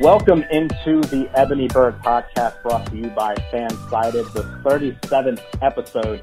Welcome 0.00 0.44
into 0.50 1.00
the 1.08 1.26
Ebony 1.34 1.68
Bird 1.68 1.98
podcast 2.02 2.62
brought 2.62 2.84
to 2.90 2.96
you 2.96 3.08
by 3.08 3.34
Fansided, 3.50 4.30
the 4.34 4.42
37th 4.62 5.42
episode. 5.62 6.22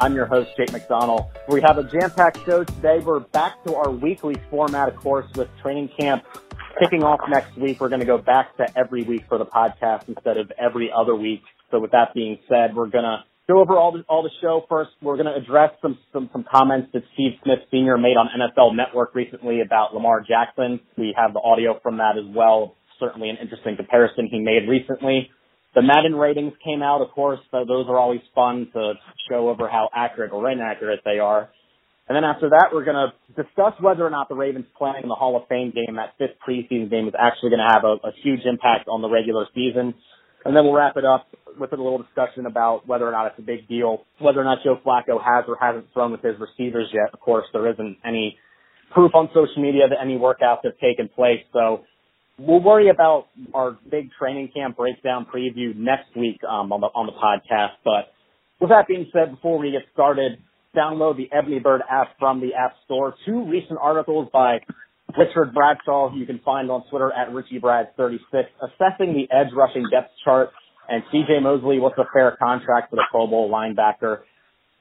I'm 0.00 0.14
your 0.14 0.26
host, 0.26 0.50
Jake 0.56 0.70
McDonald. 0.70 1.24
We 1.48 1.60
have 1.62 1.76
a 1.78 1.82
jam-packed 1.82 2.44
show 2.46 2.62
today. 2.62 3.00
We're 3.00 3.18
back 3.18 3.64
to 3.64 3.74
our 3.74 3.90
weekly 3.90 4.36
format, 4.48 4.88
of 4.88 4.94
course, 4.94 5.26
with 5.34 5.48
training 5.60 5.90
camp 5.98 6.24
kicking 6.80 7.02
off 7.02 7.18
next 7.28 7.56
week. 7.56 7.80
We're 7.80 7.88
going 7.88 7.98
to 7.98 8.06
go 8.06 8.18
back 8.18 8.56
to 8.58 8.78
every 8.78 9.02
week 9.02 9.24
for 9.28 9.38
the 9.38 9.46
podcast 9.46 10.08
instead 10.08 10.36
of 10.36 10.52
every 10.56 10.88
other 10.96 11.16
week. 11.16 11.42
So 11.72 11.80
with 11.80 11.90
that 11.90 12.14
being 12.14 12.38
said, 12.48 12.76
we're 12.76 12.90
going 12.90 13.02
to 13.02 13.24
go 13.48 13.60
over 13.60 13.76
all 13.76 13.90
the, 13.90 14.04
all 14.08 14.22
the 14.22 14.30
show 14.40 14.64
first. 14.68 14.90
We're 15.02 15.16
going 15.16 15.26
to 15.26 15.34
address 15.34 15.72
some, 15.82 15.98
some, 16.12 16.30
some 16.32 16.44
comments 16.48 16.90
that 16.92 17.02
Steve 17.14 17.32
Smith 17.42 17.58
Sr. 17.72 17.98
made 17.98 18.16
on 18.16 18.28
NFL 18.28 18.76
Network 18.76 19.16
recently 19.16 19.62
about 19.62 19.94
Lamar 19.94 20.20
Jackson. 20.20 20.78
We 20.96 21.12
have 21.18 21.32
the 21.32 21.40
audio 21.40 21.80
from 21.82 21.98
that 21.98 22.16
as 22.16 22.24
well. 22.34 22.76
Certainly 23.04 23.30
an 23.30 23.36
interesting 23.42 23.76
comparison 23.76 24.28
he 24.30 24.40
made 24.40 24.68
recently. 24.68 25.30
The 25.74 25.82
Madden 25.82 26.14
ratings 26.14 26.52
came 26.64 26.82
out, 26.82 27.02
of 27.02 27.10
course, 27.10 27.40
so 27.50 27.64
those 27.66 27.86
are 27.88 27.98
always 27.98 28.20
fun 28.34 28.68
to 28.74 28.94
show 29.28 29.48
over 29.48 29.68
how 29.68 29.88
accurate 29.94 30.32
or 30.32 30.48
inaccurate 30.50 31.00
they 31.04 31.18
are. 31.18 31.50
And 32.08 32.14
then 32.14 32.24
after 32.24 32.50
that, 32.50 32.68
we're 32.72 32.84
going 32.84 33.00
to 33.10 33.42
discuss 33.42 33.72
whether 33.80 34.06
or 34.06 34.10
not 34.10 34.28
the 34.28 34.34
Ravens 34.34 34.66
playing 34.78 35.02
in 35.02 35.08
the 35.08 35.14
Hall 35.14 35.36
of 35.36 35.48
Fame 35.48 35.72
game, 35.74 35.96
that 35.96 36.14
fifth 36.18 36.36
preseason 36.46 36.90
game, 36.90 37.08
is 37.08 37.14
actually 37.18 37.50
going 37.50 37.64
to 37.66 37.72
have 37.74 37.84
a, 37.84 38.08
a 38.08 38.12
huge 38.22 38.44
impact 38.44 38.88
on 38.88 39.02
the 39.02 39.08
regular 39.08 39.46
season. 39.54 39.94
And 40.44 40.54
then 40.54 40.64
we'll 40.64 40.74
wrap 40.74 40.96
it 40.96 41.04
up 41.04 41.26
with 41.58 41.72
a 41.72 41.76
little 41.76 41.98
discussion 41.98 42.46
about 42.46 42.86
whether 42.86 43.08
or 43.08 43.12
not 43.12 43.26
it's 43.26 43.38
a 43.38 43.42
big 43.42 43.66
deal, 43.66 44.04
whether 44.20 44.40
or 44.40 44.44
not 44.44 44.58
Joe 44.62 44.78
Flacco 44.84 45.18
has 45.18 45.44
or 45.48 45.56
hasn't 45.60 45.86
thrown 45.92 46.12
with 46.12 46.22
his 46.22 46.34
receivers 46.38 46.88
yet. 46.92 47.08
Of 47.14 47.20
course, 47.20 47.46
there 47.52 47.70
isn't 47.72 47.96
any 48.04 48.36
proof 48.92 49.12
on 49.14 49.28
social 49.34 49.62
media 49.62 49.88
that 49.88 49.98
any 50.00 50.18
workouts 50.18 50.60
have 50.64 50.78
taken 50.78 51.08
place. 51.08 51.40
So 51.52 51.84
we'll 52.38 52.62
worry 52.62 52.90
about 52.90 53.26
our 53.52 53.78
big 53.90 54.10
training 54.18 54.50
camp 54.54 54.76
breakdown 54.76 55.26
preview 55.32 55.74
next 55.76 56.14
week 56.16 56.40
um, 56.48 56.72
on 56.72 56.80
the 56.80 56.86
on 56.88 57.06
the 57.06 57.12
podcast. 57.12 57.76
But 57.84 58.12
with 58.60 58.70
that 58.70 58.86
being 58.88 59.10
said, 59.12 59.32
before 59.32 59.58
we 59.58 59.70
get 59.70 59.82
started, 59.92 60.38
download 60.76 61.16
the 61.16 61.28
Ebony 61.32 61.58
Bird 61.58 61.82
app 61.88 62.18
from 62.18 62.40
the 62.40 62.54
App 62.54 62.74
Store. 62.84 63.14
Two 63.26 63.48
recent 63.48 63.78
articles 63.80 64.28
by 64.32 64.58
Richard 65.16 65.54
Bradshaw, 65.54 66.10
who 66.10 66.18
you 66.18 66.26
can 66.26 66.40
find 66.44 66.70
on 66.70 66.84
Twitter 66.90 67.12
at 67.12 67.28
RichieBrad36, 67.30 68.18
assessing 68.32 69.14
the 69.14 69.28
edge 69.30 69.52
rushing 69.54 69.84
depth 69.90 70.10
chart, 70.24 70.50
and 70.88 71.02
CJ 71.12 71.42
Mosley, 71.42 71.78
what's 71.78 71.98
a 71.98 72.04
fair 72.12 72.36
contract 72.42 72.90
for 72.90 72.96
the 72.96 73.04
Pro 73.10 73.26
Bowl 73.26 73.50
linebacker. 73.50 74.20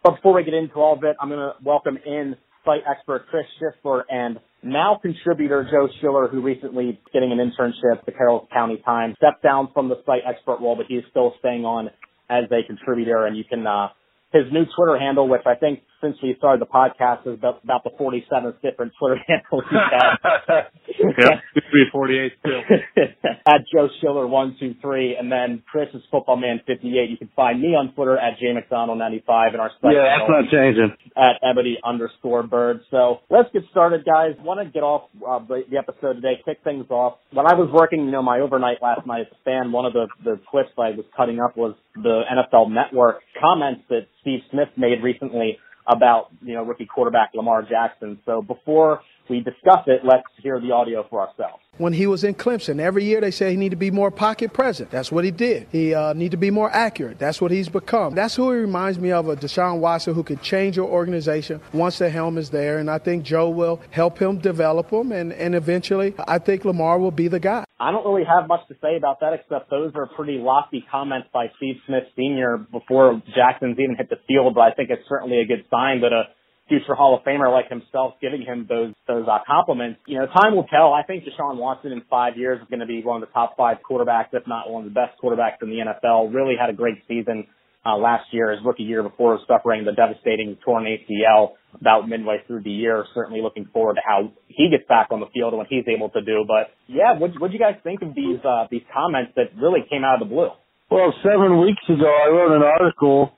But 0.03 0.15
before 0.15 0.33
we 0.33 0.43
get 0.43 0.53
into 0.53 0.75
all 0.75 0.93
of 0.93 1.03
it, 1.03 1.15
I'm 1.19 1.29
going 1.29 1.39
to 1.39 1.53
welcome 1.63 1.97
in 2.05 2.35
site 2.65 2.81
expert 2.89 3.27
Chris 3.29 3.45
Schisler 3.59 4.03
and 4.09 4.39
now 4.63 4.99
contributor 5.01 5.67
Joe 5.69 5.89
Schiller, 5.99 6.27
who 6.27 6.41
recently 6.41 6.99
getting 7.11 7.31
an 7.31 7.37
internship 7.37 7.99
at 7.99 8.05
the 8.05 8.11
Carroll 8.11 8.47
County 8.53 8.81
Times, 8.85 9.15
stepped 9.17 9.43
down 9.43 9.69
from 9.73 9.89
the 9.89 9.95
site 10.05 10.21
expert 10.27 10.59
role, 10.61 10.75
but 10.75 10.85
he's 10.87 11.03
still 11.09 11.33
staying 11.39 11.65
on 11.65 11.89
as 12.29 12.45
a 12.51 12.65
contributor. 12.65 13.25
And 13.25 13.35
you 13.35 13.43
can 13.43 13.67
uh, 13.67 13.89
his 14.31 14.43
new 14.51 14.65
Twitter 14.75 14.97
handle, 14.97 15.27
which 15.27 15.43
I 15.45 15.55
think 15.55 15.81
since 16.03 16.17
we 16.21 16.35
started 16.37 16.59
the 16.59 16.67
podcast 16.67 17.25
is 17.25 17.39
about, 17.39 17.63
about 17.63 17.83
the 17.83 17.91
47th 17.91 18.61
different 18.61 18.91
Twitter 18.99 19.15
handles 19.27 19.63
he's 19.69 19.79
had. 19.89 20.67
yeah, 21.17 21.39
could 21.53 21.63
be 21.71 21.85
48 21.91 22.31
too. 22.43 22.59
at 23.47 23.61
Joe 23.73 23.87
Schiller 24.01 24.27
one 24.27 24.57
two 24.59 24.75
three, 24.81 25.15
and 25.17 25.31
then 25.31 25.63
Chris 25.71 25.87
is 25.93 26.01
Football 26.11 26.37
Man 26.37 26.59
58. 26.67 27.09
You 27.09 27.17
can 27.17 27.29
find 27.35 27.61
me 27.61 27.69
on 27.69 27.93
Twitter 27.95 28.17
at 28.17 28.37
J 28.39 28.51
McDonald 28.53 28.99
95 28.99 29.53
and 29.53 29.61
our 29.61 29.71
site. 29.81 29.93
Yeah, 29.95 30.17
that's 30.19 30.29
not 30.29 30.51
changing. 30.51 30.91
At 31.15 31.39
Ebony 31.41 31.77
underscore 31.83 32.43
Bird. 32.43 32.81
So 32.91 33.19
let's 33.29 33.49
get 33.53 33.63
started, 33.71 34.03
guys. 34.05 34.35
Want 34.43 34.59
to 34.59 34.71
get 34.71 34.83
off 34.83 35.09
uh, 35.25 35.39
the, 35.47 35.63
the 35.71 35.77
episode 35.77 36.19
today, 36.19 36.41
kick 36.43 36.59
things 36.63 36.85
off. 36.89 37.17
When 37.31 37.47
I 37.47 37.53
was 37.53 37.69
working, 37.71 38.05
you 38.05 38.11
know, 38.11 38.23
my 38.23 38.39
overnight 38.39 38.81
last 38.81 39.07
night 39.07 39.21
at 39.21 39.29
the 39.29 39.37
fan, 39.45 39.71
one 39.71 39.85
of 39.85 39.93
the 39.93 40.07
the 40.23 40.39
clips 40.51 40.69
I 40.77 40.91
was 40.91 41.05
cutting 41.15 41.39
up 41.39 41.55
was 41.55 41.75
the 41.95 42.21
NFL 42.27 42.71
Network 42.71 43.21
comments 43.39 43.81
that 43.89 44.07
Steve 44.21 44.39
Smith 44.51 44.69
made 44.75 45.03
recently 45.03 45.57
about, 45.87 46.27
you 46.41 46.53
know, 46.53 46.63
rookie 46.63 46.85
quarterback 46.85 47.31
Lamar 47.33 47.63
Jackson. 47.63 48.19
So 48.25 48.41
before 48.41 49.01
we 49.29 49.39
discuss 49.39 49.83
it, 49.87 50.01
let's 50.03 50.23
hear 50.41 50.59
the 50.59 50.71
audio 50.71 51.05
for 51.09 51.21
ourselves 51.21 51.63
when 51.77 51.93
he 51.93 52.07
was 52.07 52.23
in 52.23 52.35
Clemson. 52.35 52.79
Every 52.79 53.03
year 53.03 53.21
they 53.21 53.31
say 53.31 53.51
he 53.51 53.57
need 53.57 53.69
to 53.69 53.75
be 53.75 53.91
more 53.91 54.11
pocket 54.11 54.53
present. 54.53 54.91
That's 54.91 55.11
what 55.11 55.25
he 55.25 55.31
did. 55.31 55.67
He 55.71 55.93
uh, 55.93 56.13
need 56.13 56.31
to 56.31 56.37
be 56.37 56.51
more 56.51 56.69
accurate. 56.71 57.19
That's 57.19 57.41
what 57.41 57.51
he's 57.51 57.69
become. 57.69 58.15
That's 58.15 58.35
who 58.35 58.51
he 58.51 58.57
reminds 58.57 58.99
me 58.99 59.11
of, 59.11 59.27
a 59.27 59.35
Deshaun 59.35 59.79
Watson 59.79 60.13
who 60.13 60.23
can 60.23 60.39
change 60.39 60.77
your 60.77 60.87
organization 60.87 61.61
once 61.71 61.97
the 61.97 62.09
helm 62.09 62.37
is 62.37 62.49
there. 62.49 62.77
And 62.77 62.89
I 62.89 62.99
think 62.99 63.23
Joe 63.23 63.49
will 63.49 63.81
help 63.89 64.19
him 64.19 64.37
develop 64.37 64.91
him. 64.91 65.11
And, 65.11 65.33
and 65.33 65.55
eventually, 65.55 66.13
I 66.27 66.39
think 66.39 66.65
Lamar 66.65 66.99
will 66.99 67.11
be 67.11 67.27
the 67.27 67.39
guy. 67.39 67.65
I 67.79 67.91
don't 67.91 68.05
really 68.05 68.25
have 68.25 68.47
much 68.47 68.65
to 68.69 68.75
say 68.81 68.95
about 68.95 69.19
that 69.21 69.33
except 69.33 69.69
those 69.69 69.91
are 69.95 70.07
pretty 70.15 70.37
lofty 70.37 70.85
comments 70.89 71.27
by 71.33 71.47
Steve 71.57 71.75
Smith 71.85 72.03
Sr. 72.15 72.57
before 72.71 73.21
Jackson's 73.35 73.77
even 73.79 73.95
hit 73.95 74.09
the 74.09 74.19
field. 74.27 74.53
But 74.55 74.61
I 74.61 74.71
think 74.71 74.89
it's 74.89 75.07
certainly 75.09 75.39
a 75.39 75.45
good 75.45 75.65
sign 75.69 76.01
that 76.01 76.13
a 76.13 76.29
future 76.67 76.95
Hall 76.95 77.15
of 77.17 77.23
Famer 77.23 77.51
like 77.51 77.69
himself 77.69 78.15
giving 78.21 78.41
him 78.41 78.65
those 78.67 78.93
those 79.07 79.27
uh, 79.27 79.39
compliments. 79.45 79.99
You 80.07 80.19
know, 80.19 80.27
time 80.27 80.55
will 80.55 80.65
tell. 80.65 80.93
I 80.93 81.03
think 81.03 81.23
Deshaun 81.23 81.57
Watson 81.57 81.91
in 81.91 82.01
five 82.09 82.37
years 82.37 82.61
is 82.61 82.67
going 82.69 82.79
to 82.79 82.85
be 82.85 83.01
one 83.03 83.21
of 83.21 83.27
the 83.27 83.33
top 83.33 83.55
five 83.57 83.77
quarterbacks, 83.87 84.33
if 84.33 84.47
not 84.47 84.69
one 84.69 84.85
of 84.85 84.93
the 84.93 84.95
best 84.95 85.19
quarterbacks 85.21 85.61
in 85.61 85.69
the 85.69 85.83
NFL. 85.83 86.33
Really 86.33 86.55
had 86.59 86.69
a 86.69 86.73
great 86.73 86.97
season 87.07 87.47
uh, 87.85 87.97
last 87.97 88.25
year, 88.31 88.51
his 88.51 88.59
rookie 88.63 88.83
year 88.83 89.03
before 89.03 89.39
suffering 89.47 89.83
the 89.85 89.91
devastating 89.91 90.57
torn 90.63 90.85
ACL 90.85 91.53
about 91.79 92.07
midway 92.07 92.37
through 92.47 92.63
the 92.63 92.71
year. 92.71 93.05
Certainly 93.13 93.41
looking 93.41 93.67
forward 93.73 93.95
to 93.95 94.01
how 94.05 94.31
he 94.47 94.69
gets 94.69 94.87
back 94.87 95.07
on 95.11 95.19
the 95.19 95.27
field 95.33 95.53
and 95.53 95.57
what 95.57 95.67
he's 95.69 95.85
able 95.93 96.09
to 96.09 96.21
do. 96.21 96.45
But 96.47 96.71
yeah, 96.87 97.17
what 97.17 97.31
what 97.39 97.51
you 97.51 97.59
guys 97.59 97.75
think 97.83 98.01
of 98.01 98.15
these 98.15 98.39
uh, 98.45 98.67
these 98.71 98.83
comments 98.93 99.33
that 99.35 99.51
really 99.59 99.81
came 99.89 100.03
out 100.03 100.21
of 100.21 100.27
the 100.27 100.33
blue? 100.33 100.49
Well, 100.89 101.13
seven 101.23 101.59
weeks 101.59 101.83
ago, 101.89 102.05
I 102.05 102.29
wrote 102.29 102.55
an 102.55 102.63
article 102.63 103.33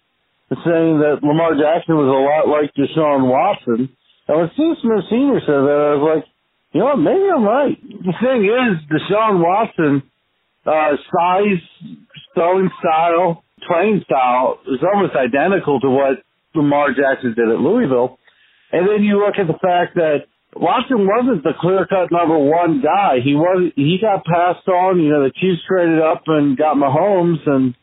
saying 0.53 1.01
that 1.01 1.25
Lamar 1.25 1.57
Jackson 1.57 1.97
was 1.97 2.06
a 2.06 2.22
lot 2.22 2.45
like 2.45 2.69
Deshaun 2.78 3.25
Watson. 3.25 3.89
And 4.28 4.38
when 4.38 4.50
Steve 4.53 4.78
Smith 4.81 5.06
Sr. 5.09 5.41
said 5.41 5.61
that, 5.66 5.79
I 5.81 5.91
was 5.97 6.06
like, 6.06 6.25
you 6.73 6.79
know 6.81 6.94
what, 6.94 7.01
maybe 7.01 7.25
I'm 7.31 7.44
right. 7.44 7.78
The 7.81 8.16
thing 8.22 8.45
is, 8.45 8.73
Deshaun 8.91 9.41
Watson, 9.41 10.03
uh, 10.66 10.94
size, 11.09 11.63
throwing 12.35 12.69
style, 12.78 13.44
playing 13.66 14.03
style 14.06 14.59
is 14.67 14.81
almost 14.83 15.16
identical 15.16 15.79
to 15.79 15.89
what 15.89 16.22
Lamar 16.53 16.94
Jackson 16.94 17.33
did 17.33 17.50
at 17.50 17.59
Louisville. 17.59 18.19
And 18.72 18.88
then 18.88 19.03
you 19.03 19.23
look 19.23 19.35
at 19.39 19.47
the 19.47 19.57
fact 19.57 19.95
that 19.95 20.27
Watson 20.56 21.07
wasn't 21.07 21.44
the 21.44 21.53
clear 21.59 21.85
cut 21.85 22.12
number 22.12 22.38
one 22.38 22.81
guy. 22.81 23.19
He 23.23 23.35
was 23.35 23.72
he 23.75 23.97
got 24.01 24.25
passed 24.25 24.67
on, 24.67 25.00
you 25.00 25.09
know, 25.09 25.23
the 25.23 25.31
Chiefs 25.35 25.62
traded 25.67 26.01
up 26.01 26.23
and 26.27 26.57
got 26.57 26.77
Mahomes 26.77 27.44
and 27.45 27.75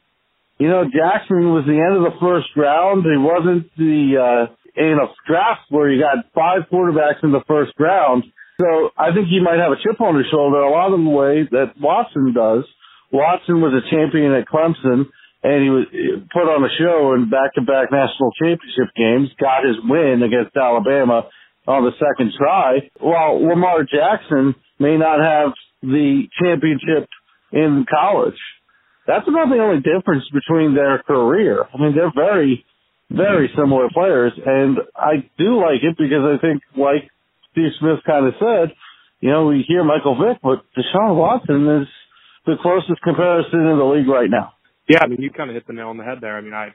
you 0.63 0.71
know, 0.71 0.87
Jackson 0.87 1.51
was 1.51 1.67
the 1.67 1.75
end 1.75 1.99
of 1.99 2.07
the 2.07 2.15
first 2.23 2.55
round. 2.55 3.03
He 3.03 3.19
wasn't 3.19 3.67
the 3.75 4.15
uh 4.15 4.43
in 4.79 4.95
a 4.95 5.11
draft 5.27 5.67
where 5.69 5.91
you 5.91 5.99
got 6.01 6.31
five 6.31 6.71
quarterbacks 6.71 7.27
in 7.27 7.33
the 7.33 7.43
first 7.51 7.75
round. 7.83 8.23
So 8.61 8.95
I 8.97 9.11
think 9.11 9.27
he 9.27 9.43
might 9.43 9.59
have 9.59 9.75
a 9.75 9.83
chip 9.83 10.01
on 10.01 10.15
his 10.15 10.31
shoulder 10.31 10.63
a 10.63 10.71
lot 10.71 10.95
of 10.95 11.03
the 11.03 11.11
way 11.11 11.43
that 11.51 11.75
Watson 11.81 12.33
does. 12.33 12.63
Watson 13.11 13.61
was 13.61 13.75
a 13.75 13.85
champion 13.91 14.33
at 14.33 14.47
Clemson 14.47 15.11
and 15.43 15.59
he 15.67 15.71
was 15.71 15.85
put 16.31 16.47
on 16.47 16.63
a 16.63 16.73
show 16.79 17.19
in 17.19 17.29
back-to-back 17.29 17.91
national 17.91 18.31
championship 18.39 18.95
games, 18.95 19.29
got 19.43 19.67
his 19.67 19.75
win 19.83 20.23
against 20.23 20.57
Alabama 20.57 21.27
on 21.67 21.83
the 21.83 21.91
second 21.99 22.33
try, 22.39 22.89
while 23.01 23.43
Lamar 23.43 23.83
Jackson 23.83 24.55
may 24.79 24.97
not 24.97 25.19
have 25.19 25.51
the 25.83 26.31
championship 26.41 27.11
in 27.51 27.85
college. 27.91 28.39
That's 29.07 29.27
about 29.27 29.49
the 29.49 29.59
only 29.59 29.83
difference 29.83 30.25
between 30.33 30.75
their 30.75 31.03
career. 31.03 31.65
I 31.75 31.77
mean, 31.79 31.95
they're 31.95 32.13
very, 32.15 32.65
very 33.11 33.51
similar 33.57 33.89
players, 33.93 34.33
and 34.45 34.79
I 34.95 35.27
do 35.39 35.59
like 35.59 35.83
it 35.83 35.97
because 35.99 36.23
I 36.23 36.39
think, 36.41 36.63
like 36.77 37.11
Steve 37.51 37.73
Smith 37.81 37.99
kind 38.07 38.27
of 38.27 38.35
said, 38.39 38.75
you 39.21 39.31
know, 39.31 39.47
we 39.47 39.65
hear 39.67 39.85
Michael 39.85 40.17
Vick, 40.19 40.39
but 40.43 40.65
Deshaun 40.77 41.17
Watson 41.17 41.83
is 41.83 41.89
the 42.47 42.55
closest 42.61 43.01
comparison 43.03 43.61
in 43.61 43.79
the 43.79 43.85
league 43.85 44.09
right 44.09 44.31
now. 44.31 44.55
Yeah, 44.89 45.01
I 45.03 45.07
mean, 45.07 45.21
you 45.21 45.31
kind 45.31 45.51
of 45.51 45.55
hit 45.55 45.67
the 45.67 45.73
nail 45.73 45.89
on 45.89 45.97
the 45.97 46.05
head 46.05 46.19
there. 46.21 46.37
I 46.37 46.41
mean, 46.41 46.55
I, 46.55 46.69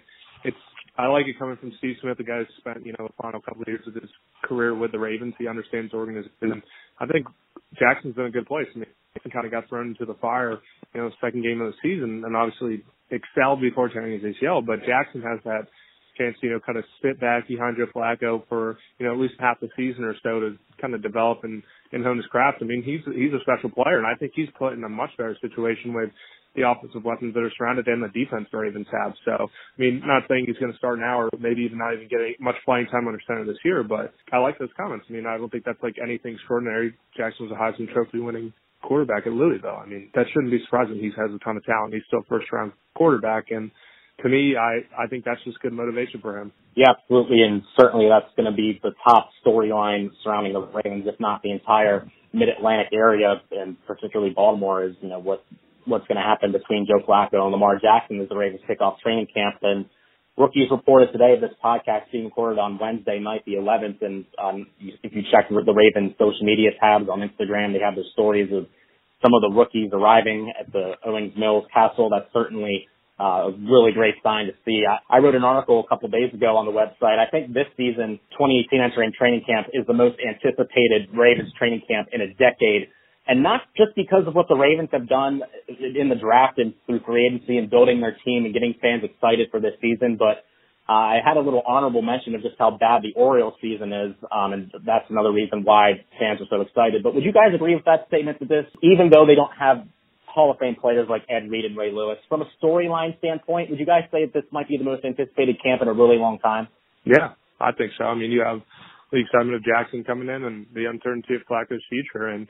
it's, 0.44 0.57
I 0.98 1.08
like 1.08 1.28
it 1.28 1.38
coming 1.38 1.58
from 1.58 1.72
Steve 1.78 1.96
Smith, 2.02 2.18
the 2.18 2.24
guy 2.24 2.40
who 2.40 2.46
spent, 2.58 2.86
you 2.86 2.94
know, 2.98 3.08
the 3.08 3.22
final 3.22 3.40
couple 3.42 3.62
of 3.62 3.68
years 3.68 3.86
of 3.88 3.94
his 3.94 4.10
career 4.44 4.74
with 4.74 4.92
the 4.92 5.00
Ravens. 5.00 5.36
He 5.38 5.48
understands 5.48 5.92
the 5.92 5.98
organization. 5.98 6.34
Mm-hmm. 6.42 6.60
I 7.00 7.06
think 7.06 7.28
Jackson's 7.78 8.18
in 8.18 8.26
a 8.26 8.32
good 8.32 8.48
place. 8.48 8.66
I 8.76 8.80
mean, 8.80 8.88
he 9.24 9.30
kind 9.30 9.46
of 9.46 9.52
got 9.52 9.70
thrown 9.70 9.90
into 9.90 10.06
the 10.06 10.18
fire, 10.20 10.58
you 10.94 11.02
know, 11.02 11.12
second 11.22 11.44
game 11.44 11.62
of 11.62 11.72
the 11.72 11.78
season, 11.84 12.24
and 12.26 12.36
obviously 12.36 12.84
excelled 13.12 13.62
before 13.62 13.90
tearing 13.90 14.20
his 14.20 14.36
ACL. 14.36 14.66
But 14.66 14.80
Jackson 14.86 15.22
has 15.22 15.40
that 15.46 15.68
chance, 16.18 16.36
you 16.42 16.50
know, 16.50 16.60
kind 16.60 16.78
of 16.78 16.84
sit 17.02 17.20
back 17.20 17.48
behind 17.48 17.78
Joe 17.78 17.86
Flacco 17.94 18.48
for, 18.50 18.78
you 18.98 19.06
know, 19.06 19.14
at 19.14 19.20
least 19.20 19.36
half 19.40 19.60
the 19.60 19.70
season 19.78 20.04
or 20.04 20.16
so 20.24 20.40
to 20.40 20.58
kind 20.82 20.96
of 20.96 21.04
develop 21.04 21.44
and, 21.44 21.62
and 21.92 22.04
hone 22.04 22.18
his 22.18 22.26
craft. 22.26 22.58
I 22.62 22.66
mean, 22.66 22.84
he's 22.84 23.02
he's 23.14 23.34
a 23.34 23.42
special 23.42 23.70
player, 23.70 23.98
and 23.98 24.08
I 24.08 24.16
think 24.16 24.34
he's 24.36 24.50
put 24.58 24.74
in 24.74 24.84
a 24.84 24.90
much 24.90 25.12
better 25.18 25.38
situation 25.42 25.94
with 25.94 26.10
the 26.57 26.68
offensive 26.68 27.06
weapons 27.06 27.33
that 27.36 27.45
are 27.45 27.54
surrounded 27.56 27.88
him, 27.88 28.01
the 28.01 28.09
defense 28.09 28.50
the 28.51 28.57
Ravens 28.57 28.88
have. 28.92 29.13
So, 29.24 29.48
I 29.48 29.77
mean, 29.77 30.01
not 30.04 30.24
saying 30.27 30.45
he's 30.48 30.57
going 30.57 30.71
to 30.71 30.77
start 30.77 31.00
now 31.00 31.21
or 31.21 31.30
maybe 31.39 31.62
even 31.62 31.77
not 31.77 31.94
even 31.94 32.09
get 32.09 32.19
much 32.42 32.57
playing 32.65 32.88
time 32.88 33.07
under 33.07 33.21
center 33.27 33.45
this 33.45 33.62
year, 33.63 33.83
but 33.83 34.12
I 34.33 34.39
like 34.39 34.57
those 34.57 34.74
comments. 34.75 35.06
I 35.07 35.13
mean, 35.13 35.27
I 35.27 35.38
don't 35.38 35.51
think 35.51 35.63
that's 35.63 35.81
like 35.83 35.95
anything 36.01 36.33
extraordinary. 36.33 36.98
Jackson 37.15 37.48
was 37.48 37.54
a 37.54 37.62
Heisman 37.62 37.94
Trophy 37.94 38.19
winning 38.19 38.51
quarterback 38.81 39.27
at 39.27 39.33
Louisville. 39.33 39.80
I 39.81 39.88
mean, 39.88 40.09
that 40.15 40.25
shouldn't 40.33 40.51
be 40.51 40.59
surprising. 40.65 40.95
He 40.98 41.12
has 41.15 41.30
a 41.33 41.39
ton 41.39 41.57
of 41.57 41.63
talent. 41.63 41.94
He's 41.94 42.04
still 42.07 42.25
first 42.27 42.51
round 42.51 42.74
quarterback. 42.95 43.51
And 43.51 43.69
to 44.24 44.30
me, 44.30 44.56
I, 44.57 44.81
I 44.98 45.07
think 45.07 45.25
that's 45.25 45.44
just 45.45 45.60
good 45.60 45.74
motivation 45.74 46.21
for 46.21 46.39
him. 46.39 46.51
Yeah, 46.75 46.94
absolutely. 46.98 47.42
And 47.42 47.62
certainly 47.80 48.07
that's 48.10 48.33
going 48.36 48.50
to 48.50 48.56
be 48.56 48.80
the 48.81 48.92
top 49.07 49.30
storyline 49.45 50.10
surrounding 50.24 50.53
the 50.53 50.62
Ravens, 50.62 51.06
if 51.07 51.19
not 51.19 51.42
the 51.44 51.51
entire 51.51 52.10
mid-Atlantic 52.33 52.88
area 52.94 53.42
and 53.51 53.77
particularly 53.86 54.31
Baltimore 54.33 54.83
is, 54.83 54.95
you 55.01 55.10
know, 55.10 55.19
what, 55.19 55.44
what's 55.88 56.07
going 56.07 56.18
to 56.18 56.24
happen 56.24 56.51
between 56.51 56.86
Joe 56.86 57.06
Flacco 57.07 57.42
and 57.42 57.51
Lamar 57.51 57.80
Jackson 57.80 58.22
as 58.22 58.30
the 58.30 58.36
Ravens 58.36 58.62
kick 58.68 58.81
off 58.81 59.00
training 59.00 59.28
camp. 59.34 59.56
And 59.62 59.86
rookies 60.38 60.69
reported 60.69 61.12
today 61.12 61.36
this 61.39 61.56
podcast 61.63 62.12
being 62.12 62.25
recorded 62.25 62.60
on 62.60 62.78
Wednesday 62.80 63.19
night, 63.19 63.44
the 63.45 63.54
11th. 63.54 64.01
And 64.01 64.25
um, 64.38 64.68
if 64.80 65.12
you 65.13 65.24
check 65.31 65.50
the 65.50 65.74
Ravens 65.74 66.13
social 66.19 66.44
media 66.44 66.72
tabs 66.80 67.10
on 67.10 67.19
Instagram, 67.19 67.74
they 67.74 67.80
have 67.80 67.95
their 67.95 68.07
stories 68.13 68.51
of 68.54 68.68
some 69.22 69.34
of 69.34 69.42
the 69.42 69.50
rookies 69.56 69.89
arriving 69.94 70.54
at 70.60 70.72
the 70.72 70.94
Owings 71.06 71.34
Mills 71.38 71.66
Castle. 71.74 72.10
That's 72.12 72.31
certainly 72.34 72.88
uh, 73.19 73.50
a 73.50 73.51
really 73.66 73.92
great 73.92 74.16
sign 74.22 74.45
to 74.45 74.54
see. 74.63 74.84
I, 74.86 75.18
I 75.18 75.19
wrote 75.19 75.34
an 75.34 75.44
article 75.44 75.81
a 75.81 75.88
couple 75.89 76.10
days 76.10 76.34
ago 76.34 76.56
on 76.57 76.66
the 76.66 76.72
website. 76.72 77.18
I 77.18 77.25
think 77.30 77.54
this 77.54 77.66
season, 77.75 78.19
2018 78.38 78.78
entering 78.78 79.12
training 79.18 79.42
camp 79.42 79.68
is 79.74 79.86
the 79.88 79.98
most 79.98 80.18
anticipated 80.22 81.10
Ravens 81.18 81.51
training 81.57 81.81
camp 81.89 82.10
in 82.13 82.22
a 82.22 82.30
decade. 82.38 82.94
And 83.27 83.44
not 83.44 83.62
just 83.75 83.91
because 83.95 84.24
of 84.25 84.35
what 84.35 84.47
the 84.47 84.56
Ravens 84.56 84.89
have 84.94 85.07
done 85.07 85.41
in 85.68 86.09
the 86.09 86.15
draft 86.15 86.59
and 86.59 86.74
through 86.85 87.01
free 87.06 87.27
agency 87.27 87.57
and 87.57 87.69
building 87.69 88.00
their 88.00 88.15
team 88.24 88.45
and 88.45 88.53
getting 88.53 88.75
fans 88.81 89.03
excited 89.03 89.50
for 89.51 89.59
this 89.59 89.74
season, 89.81 90.15
but 90.18 90.47
uh, 90.88 90.94
I 90.94 91.19
had 91.19 91.35
a 91.35 91.41
little 91.41 91.62
honorable 91.68 92.01
mention 92.01 92.35
of 92.35 92.41
just 92.41 92.56
how 92.57 92.71
bad 92.71 93.03
the 93.03 93.12
Orioles 93.19 93.56
season 93.62 93.91
is, 93.91 94.15
um, 94.31 94.53
and 94.53 94.71
that's 94.85 95.03
another 95.09 95.33
reason 95.33 95.63
why 95.63 96.00
fans 96.18 96.39
are 96.39 96.47
so 96.50 96.62
excited. 96.62 97.03
But 97.03 97.15
would 97.15 97.25
you 97.25 97.33
guys 97.33 97.51
agree 97.53 97.75
with 97.75 97.83
that 97.83 98.07
statement 98.07 98.39
that 98.39 98.47
this, 98.47 98.65
even 98.81 99.12
though 99.12 99.27
they 99.27 99.35
don't 99.35 99.51
have 99.59 99.83
Hall 100.38 100.51
of 100.51 100.59
Fame 100.59 100.75
players 100.79 101.07
like 101.09 101.24
Ed 101.29 101.50
Reed 101.50 101.65
and 101.65 101.75
Ray 101.75 101.91
Lewis. 101.91 102.18
From 102.29 102.44
a 102.44 102.50
storyline 102.62 103.18
standpoint, 103.18 103.71
would 103.71 103.79
you 103.79 103.88
guys 103.88 104.03
say 104.12 104.24
that 104.24 104.33
this 104.33 104.45
might 104.51 104.68
be 104.68 104.77
the 104.77 104.83
most 104.83 105.03
anticipated 105.03 105.57
camp 105.63 105.81
in 105.81 105.88
a 105.88 105.94
really 105.94 106.18
long 106.18 106.38
time? 106.38 106.68
Yeah, 107.06 107.33
I 107.59 107.71
think 107.71 107.91
so. 107.97 108.03
I 108.03 108.13
mean, 108.13 108.29
you 108.29 108.44
have 108.45 108.62
the 109.12 109.18
excitement 109.18 109.56
of 109.56 109.63
Jackson 109.63 110.03
coming 110.03 110.29
in 110.29 110.44
and 110.44 110.68
the 110.75 110.85
uncertainty 110.85 111.33
of 111.33 111.41
Flacco's 111.50 111.81
future, 111.89 112.27
and 112.27 112.47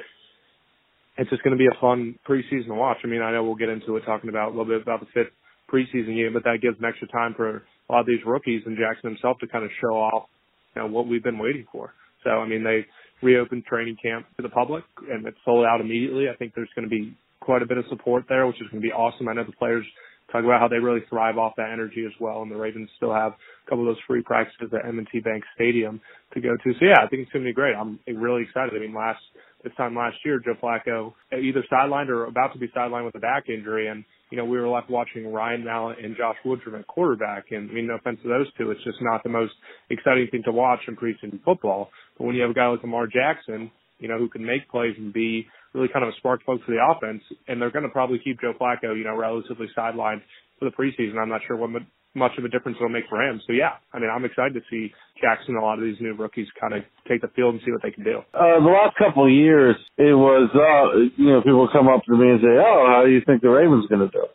it's 1.18 1.30
just 1.30 1.44
going 1.44 1.58
to 1.58 1.58
be 1.58 1.68
a 1.68 1.82
fun 1.82 2.16
preseason 2.28 2.76
watch. 2.76 2.98
I 3.04 3.08
mean, 3.08 3.22
I 3.22 3.32
know 3.32 3.44
we'll 3.44 3.56
get 3.56 3.70
into 3.70 3.96
it 3.98 4.04
talking 4.06 4.30
about 4.30 4.48
a 4.48 4.52
little 4.52 4.66
bit 4.66 4.82
about 4.82 5.00
the 5.00 5.08
fifth 5.14 5.34
preseason 5.72 6.16
game, 6.16 6.32
but 6.34 6.44
that 6.44 6.60
gives 6.62 6.78
an 6.80 6.86
extra 6.86 7.08
time 7.08 7.34
for 7.36 7.58
a 7.58 7.92
lot 7.92 8.02
of 8.02 8.06
these 8.06 8.24
rookies 8.26 8.62
and 8.66 8.78
Jackson 8.78 9.10
himself 9.10 9.38
to 9.40 9.48
kind 9.48 9.66
of 9.66 9.72
show 9.82 9.96
off 9.96 10.30
you 10.76 10.82
know, 10.82 10.88
what 10.88 11.08
we've 11.08 11.24
been 11.24 11.40
waiting 11.40 11.66
for. 11.72 11.94
So, 12.24 12.30
I 12.30 12.48
mean, 12.48 12.64
they 12.64 12.86
reopened 13.22 13.66
training 13.66 13.98
camp 14.02 14.28
to 14.38 14.44
the 14.44 14.50
public 14.50 14.84
and 15.10 15.26
it's 15.26 15.38
sold 15.44 15.66
out 15.66 15.82
immediately. 15.82 16.30
I 16.30 16.36
think 16.36 16.54
there's 16.56 16.70
going 16.76 16.88
to 16.88 16.90
be 16.90 17.16
quite 17.40 17.62
a 17.62 17.66
bit 17.66 17.78
of 17.78 17.86
support 17.90 18.26
there, 18.30 18.46
which 18.46 18.58
is 18.58 18.68
going 18.72 18.82
to 18.82 18.88
be 18.88 18.94
awesome. 18.94 19.28
I 19.28 19.34
know 19.34 19.44
the 19.44 19.54
players 19.54 19.86
talk 20.32 20.44
about 20.44 20.60
how 20.60 20.68
they 20.68 20.78
really 20.78 21.02
thrive 21.10 21.38
off 21.38 21.54
that 21.58 21.72
energy 21.72 22.04
as 22.06 22.12
well, 22.20 22.42
and 22.42 22.52
the 22.52 22.58
Ravens 22.58 22.90
still 22.98 23.14
have 23.14 23.32
a 23.32 23.70
couple 23.70 23.88
of 23.88 23.96
those 23.96 24.04
free 24.06 24.22
practices 24.22 24.70
at 24.74 24.86
M&T 24.86 25.22
Bank 25.22 25.44
Stadium 25.56 26.02
to 26.34 26.42
go 26.42 26.50
to. 26.50 26.74
So 26.80 26.86
yeah, 26.86 27.00
I 27.02 27.08
think 27.08 27.24
it's 27.24 27.32
going 27.32 27.46
to 27.46 27.50
be 27.50 27.54
great. 27.54 27.76
I'm 27.76 28.00
really 28.08 28.44
excited. 28.44 28.74
I 28.76 28.80
mean, 28.80 28.94
last 28.94 29.22
this 29.68 29.78
time 29.78 29.96
last 29.96 30.18
year, 30.24 30.40
Joe 30.40 30.56
Flacco 30.62 31.14
either 31.32 31.64
sidelined 31.72 32.10
or 32.10 32.26
about 32.26 32.54
to 32.54 32.60
be 32.60 32.68
sidelined 32.70 33.06
with 33.06 33.16
a 33.16 33.20
back 33.20 33.50
injury, 33.50 33.88
and 33.88 34.04
you 34.32 34.38
know 34.38 34.46
we 34.46 34.58
were 34.58 34.68
left 34.68 34.90
watching 34.90 35.32
Ryan 35.32 35.64
Mallett 35.64 36.04
and 36.04 36.16
Josh 36.16 36.36
Woodrum 36.46 36.80
at 36.80 36.88
quarterback. 36.88 37.46
And 37.52 37.70
I 37.70 37.74
mean, 37.74 37.88
no 37.88 37.96
offense 37.96 38.20
to 38.24 38.30
those 38.30 38.48
two, 38.58 38.72
it's 38.72 38.84
just 38.84 38.98
not 39.02 39.24
the 39.24 39.30
most 39.30 39.54
exciting 39.90 40.28
thing 40.32 40.44
to 40.46 40.52
watch 40.52 40.80
in 40.88 40.96
preseason 40.96 41.44
football. 41.44 41.90
But 42.18 42.26
when 42.26 42.36
you 42.36 42.42
have 42.42 42.52
a 42.52 42.54
guy 42.54 42.68
like 42.68 42.82
Lamar 42.82 43.08
Jackson, 43.08 43.72
you 44.00 44.08
know, 44.08 44.18
who 44.18 44.30
can 44.30 44.46
make 44.46 44.70
plays 44.70 44.96
and 44.98 45.14
be 45.14 45.48
really 45.74 45.90
kind 45.92 46.04
of 46.04 46.10
a 46.10 46.18
spark 46.18 46.44
plug 46.46 46.60
for 46.66 46.72
the 46.72 46.80
offense. 46.82 47.22
And 47.48 47.62
they're 47.62 47.72
going 47.72 47.84
to 47.84 47.90
probably 47.90 48.20
keep 48.24 48.40
Joe 48.42 48.54
Flacco, 48.60 48.98
you 48.98 49.04
know, 49.04 49.16
relatively 49.16 49.68
sidelined 49.78 50.22
for 50.60 50.66
the 50.66 50.76
preseason. 50.76 51.18
I'm 51.20 51.30
not 51.30 51.42
sure 51.48 51.56
what 51.56 51.70
much 52.18 52.34
of 52.38 52.44
a 52.46 52.50
difference 52.50 52.78
it'll 52.78 52.90
make 52.90 53.08
for 53.08 53.22
him. 53.22 53.40
So 53.46 53.54
yeah, 53.54 53.78
I 53.94 54.00
mean, 54.00 54.10
I'm 54.10 54.26
excited 54.26 54.54
to 54.56 54.62
see 54.70 54.92
Jackson 55.22 55.56
and 55.56 55.62
a 55.62 55.66
lot 55.66 55.78
of 55.78 55.86
these 55.86 56.02
new 56.02 56.14
rookies 56.14 56.48
kind 56.60 56.74
of 56.74 56.84
take 57.08 57.22
the 57.22 57.30
field 57.36 57.54
and 57.54 57.64
see 57.64 57.72
what 57.72 57.82
they 57.82 57.92
can 57.92 58.04
do. 58.04 58.20
Uh, 58.34 58.60
the 58.60 58.74
last 58.74 58.98
couple 58.98 59.26
of 59.26 59.32
years, 59.32 59.76
it 59.98 60.18
was, 60.18 60.50
uh, 60.52 61.14
you 61.16 61.32
know, 61.32 61.42
people 61.42 61.70
come 61.72 61.88
up 61.88 62.04
to 62.06 62.18
me 62.18 62.30
and 62.36 62.42
say, 62.42 62.56
oh, 62.58 62.86
how 62.90 63.04
do 63.06 63.12
you 63.12 63.22
think 63.26 63.42
the 63.42 63.50
Ravens 63.50 63.86
going 63.88 64.04
to 64.04 64.12
do? 64.12 64.26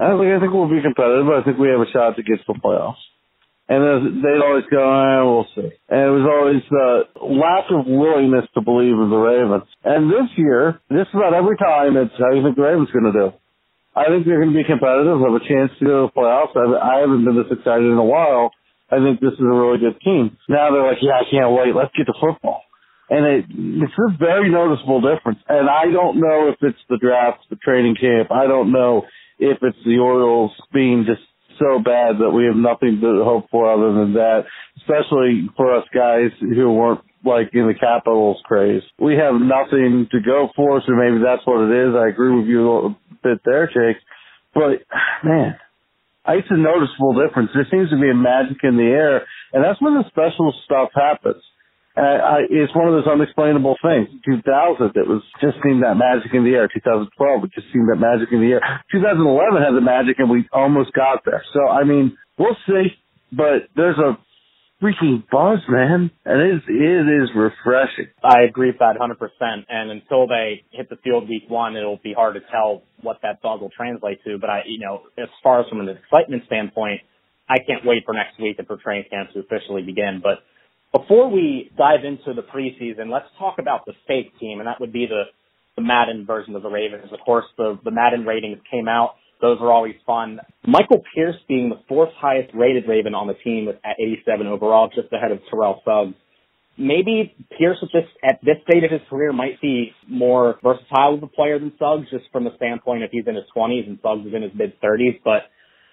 I 0.00 0.14
think, 0.14 0.30
I 0.30 0.40
think 0.40 0.52
we'll 0.54 0.70
be 0.70 0.80
competitive, 0.80 1.28
I 1.28 1.42
think 1.44 1.58
we 1.58 1.68
have 1.68 1.82
a 1.82 1.90
shot 1.92 2.16
to 2.16 2.22
get 2.22 2.38
to 2.40 2.48
the 2.48 2.60
playoffs. 2.62 3.02
And 3.68 4.22
they'd 4.22 4.46
always 4.46 4.64
go, 4.70 4.78
eh, 4.78 5.22
we'll 5.26 5.50
see. 5.58 5.74
And 5.90 6.00
it 6.06 6.14
was 6.14 6.26
always 6.30 6.62
the 6.70 6.90
lack 7.18 7.66
of 7.74 7.86
willingness 7.86 8.46
to 8.54 8.62
believe 8.62 8.94
in 8.94 9.10
the 9.10 9.18
Ravens. 9.18 9.66
And 9.82 10.06
this 10.06 10.30
year, 10.36 10.80
just 10.86 11.10
about 11.12 11.34
every 11.34 11.56
time, 11.58 11.96
it's 11.96 12.14
how 12.16 12.30
you 12.30 12.46
think 12.46 12.54
the 12.54 12.62
Ravens 12.62 12.90
going 12.94 13.10
to 13.10 13.18
do? 13.18 13.28
I 13.96 14.12
think 14.12 14.28
they're 14.28 14.44
going 14.44 14.52
to 14.52 14.60
be 14.60 14.68
competitive, 14.68 15.24
have 15.24 15.40
a 15.40 15.48
chance 15.48 15.72
to 15.80 15.84
go 15.88 15.94
to 16.04 16.12
the 16.12 16.14
playoffs. 16.14 16.52
I, 16.52 17.00
haven't 17.00 17.24
been 17.24 17.40
this 17.40 17.48
excited 17.48 17.88
in 17.88 17.96
a 17.96 18.04
while. 18.04 18.52
I 18.92 19.00
think 19.00 19.24
this 19.24 19.32
is 19.32 19.40
a 19.40 19.56
really 19.56 19.80
good 19.80 19.96
team. 20.04 20.36
Now 20.52 20.70
they're 20.70 20.84
like, 20.84 21.00
yeah, 21.00 21.16
I 21.16 21.24
can't 21.24 21.56
wait. 21.56 21.74
Let's 21.74 21.96
get 21.96 22.04
to 22.04 22.14
football. 22.20 22.60
And 23.08 23.24
it, 23.24 23.44
it's 23.48 23.96
a 23.96 24.16
very 24.18 24.52
noticeable 24.52 25.00
difference. 25.00 25.40
And 25.48 25.70
I 25.70 25.88
don't 25.88 26.20
know 26.20 26.52
if 26.52 26.60
it's 26.60 26.84
the 26.90 26.98
draft, 26.98 27.48
the 27.48 27.56
training 27.56 27.96
camp. 27.96 28.30
I 28.30 28.46
don't 28.46 28.70
know 28.70 29.08
if 29.38 29.58
it's 29.62 29.78
the 29.84 29.98
Orioles 29.98 30.52
being 30.74 31.06
just 31.08 31.24
so 31.58 31.78
bad 31.78 32.20
that 32.20 32.30
we 32.30 32.44
have 32.44 32.56
nothing 32.56 33.00
to 33.00 33.24
hope 33.24 33.48
for 33.50 33.72
other 33.72 33.96
than 33.96 34.12
that, 34.14 34.44
especially 34.76 35.48
for 35.56 35.74
us 35.74 35.88
guys 35.94 36.30
who 36.40 36.70
weren't 36.72 37.00
like 37.24 37.50
in 37.54 37.66
the 37.66 37.74
Capitals 37.74 38.40
craze. 38.44 38.82
We 39.00 39.16
have 39.16 39.34
nothing 39.40 40.06
to 40.12 40.20
go 40.20 40.48
for, 40.54 40.82
so 40.84 40.92
maybe 40.92 41.18
that's 41.24 41.46
what 41.46 41.64
it 41.64 41.72
is. 41.72 41.94
I 41.96 42.08
agree 42.08 42.36
with 42.36 42.46
you 42.46 42.94
bit 43.26 43.42
there, 43.44 43.66
Jake. 43.66 43.98
But 44.54 44.86
man, 45.26 45.58
it's 46.28 46.48
a 46.50 46.56
noticeable 46.56 47.18
difference. 47.18 47.50
There 47.54 47.66
seems 47.70 47.90
to 47.90 47.98
be 47.98 48.10
a 48.10 48.14
magic 48.14 48.58
in 48.62 48.76
the 48.76 48.86
air, 48.86 49.26
and 49.52 49.64
that's 49.64 49.80
when 49.82 49.94
the 49.94 50.04
special 50.08 50.54
stuff 50.64 50.90
happens. 50.94 51.42
Uh, 51.96 52.44
it's 52.50 52.76
one 52.76 52.88
of 52.88 52.92
those 52.92 53.08
unexplainable 53.08 53.76
things. 53.80 54.08
2000, 54.28 54.92
it 55.00 55.08
was 55.08 55.24
just 55.40 55.56
seemed 55.64 55.82
that 55.82 55.96
magic 55.96 56.28
in 56.34 56.44
the 56.44 56.52
air. 56.52 56.68
2012, 56.68 57.08
it 57.44 57.50
just 57.56 57.72
seemed 57.72 57.88
that 57.88 57.96
magic 57.96 58.28
in 58.32 58.44
the 58.44 58.52
air. 58.52 58.60
2011 58.92 59.64
had 59.64 59.72
the 59.72 59.80
magic, 59.80 60.20
and 60.20 60.28
we 60.28 60.44
almost 60.52 60.92
got 60.92 61.24
there. 61.24 61.42
So, 61.56 61.64
I 61.64 61.84
mean, 61.84 62.12
we'll 62.36 62.56
see. 62.68 62.92
But 63.32 63.72
there's 63.74 63.96
a 63.96 64.20
freaking 64.82 65.24
buzz, 65.30 65.58
man, 65.68 66.10
and 66.24 66.40
it 66.40 66.56
is, 66.56 66.62
it 66.68 67.22
is 67.22 67.30
refreshing. 67.34 68.08
I 68.22 68.42
agree 68.48 68.68
with 68.68 68.78
that 68.80 68.96
100%. 69.00 69.64
And 69.68 69.90
until 69.90 70.26
they 70.26 70.64
hit 70.70 70.90
the 70.90 70.96
field 70.96 71.28
week 71.28 71.44
one, 71.48 71.76
it'll 71.76 72.00
be 72.02 72.12
hard 72.12 72.34
to 72.34 72.40
tell 72.50 72.82
what 73.00 73.18
that 73.22 73.40
buzz 73.42 73.60
will 73.60 73.70
translate 73.70 74.22
to. 74.24 74.38
But 74.38 74.50
I, 74.50 74.62
you 74.66 74.78
know, 74.78 75.02
as 75.18 75.28
far 75.42 75.60
as 75.60 75.66
from 75.68 75.80
an 75.80 75.88
excitement 75.88 76.42
standpoint, 76.46 77.00
I 77.48 77.58
can't 77.58 77.84
wait 77.84 78.04
for 78.04 78.12
next 78.12 78.40
week 78.40 78.56
and 78.58 78.66
for 78.66 78.76
training 78.76 79.06
camp 79.10 79.30
to 79.32 79.40
officially 79.40 79.82
begin. 79.82 80.20
But 80.22 80.40
before 80.98 81.30
we 81.30 81.70
dive 81.76 82.04
into 82.04 82.34
the 82.34 82.42
preseason, 82.42 83.10
let's 83.10 83.26
talk 83.38 83.56
about 83.58 83.86
the 83.86 83.92
fake 84.06 84.38
team, 84.40 84.58
and 84.58 84.66
that 84.66 84.80
would 84.80 84.92
be 84.92 85.06
the, 85.06 85.24
the 85.76 85.82
Madden 85.82 86.26
version 86.26 86.54
of 86.56 86.62
the 86.62 86.70
Ravens. 86.70 87.12
Of 87.12 87.20
course, 87.24 87.44
the, 87.56 87.78
the 87.84 87.90
Madden 87.90 88.24
ratings 88.24 88.58
came 88.70 88.88
out. 88.88 89.14
Those 89.40 89.58
are 89.60 89.70
always 89.70 89.94
fun. 90.06 90.40
Michael 90.66 91.02
Pierce 91.14 91.36
being 91.46 91.68
the 91.68 91.80
fourth 91.88 92.10
highest 92.16 92.54
rated 92.54 92.88
Raven 92.88 93.14
on 93.14 93.26
the 93.26 93.34
team 93.34 93.68
at 93.68 93.96
87 94.00 94.46
overall, 94.46 94.88
just 94.88 95.12
ahead 95.12 95.32
of 95.32 95.40
Terrell 95.50 95.82
Suggs. 95.84 96.14
Maybe 96.78 97.34
Pierce 97.58 97.78
just 97.80 98.08
at 98.22 98.38
this 98.42 98.56
stage 98.68 98.84
of 98.84 98.90
his 98.90 99.00
career 99.08 99.32
might 99.32 99.60
be 99.62 99.92
more 100.08 100.58
versatile 100.62 101.14
of 101.14 101.22
a 101.22 101.26
player 101.26 101.58
than 101.58 101.72
Suggs, 101.78 102.06
just 102.10 102.24
from 102.32 102.44
the 102.44 102.50
standpoint 102.56 103.02
if 103.02 103.10
he's 103.10 103.26
in 103.26 103.34
his 103.34 103.44
20s 103.56 103.86
and 103.86 103.98
Suggs 104.02 104.26
is 104.26 104.34
in 104.34 104.42
his 104.42 104.52
mid 104.54 104.78
30s. 104.80 105.20
But 105.24 105.48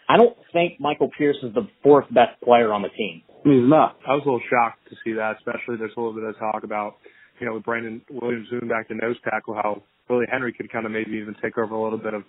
I 0.10 0.18
don't 0.18 0.36
think 0.52 0.80
Michael 0.80 1.10
Pierce 1.18 1.38
is 1.44 1.54
the 1.54 1.68
fourth 1.82 2.08
best 2.14 2.40
player 2.44 2.74
on 2.74 2.82
the 2.82 2.90
team. 2.90 3.22
He's 3.44 3.68
not. 3.68 3.98
I 4.08 4.16
was 4.16 4.24
a 4.26 4.30
little 4.30 4.48
shocked 4.50 4.88
to 4.90 4.96
see 5.04 5.14
that, 5.14 5.36
especially 5.38 5.78
there's 5.78 5.92
a 5.96 6.00
little 6.00 6.16
bit 6.16 6.24
of 6.24 6.38
talk 6.40 6.64
about, 6.64 6.96
you 7.40 7.48
know, 7.48 7.56
with 7.56 7.64
Brandon 7.64 8.02
Williams 8.10 8.48
moving 8.52 8.70
back 8.70 8.88
to 8.88 8.96
nose 8.96 9.18
tackle, 9.24 9.54
how 9.56 9.84
Willie 10.10 10.28
Henry 10.32 10.54
could 10.54 10.72
kind 10.72 10.86
of 10.86 10.92
maybe 10.92 11.12
even 11.12 11.36
take 11.42 11.58
over 11.58 11.74
a 11.74 11.82
little 11.82 12.00
bit 12.00 12.14
of 12.14 12.24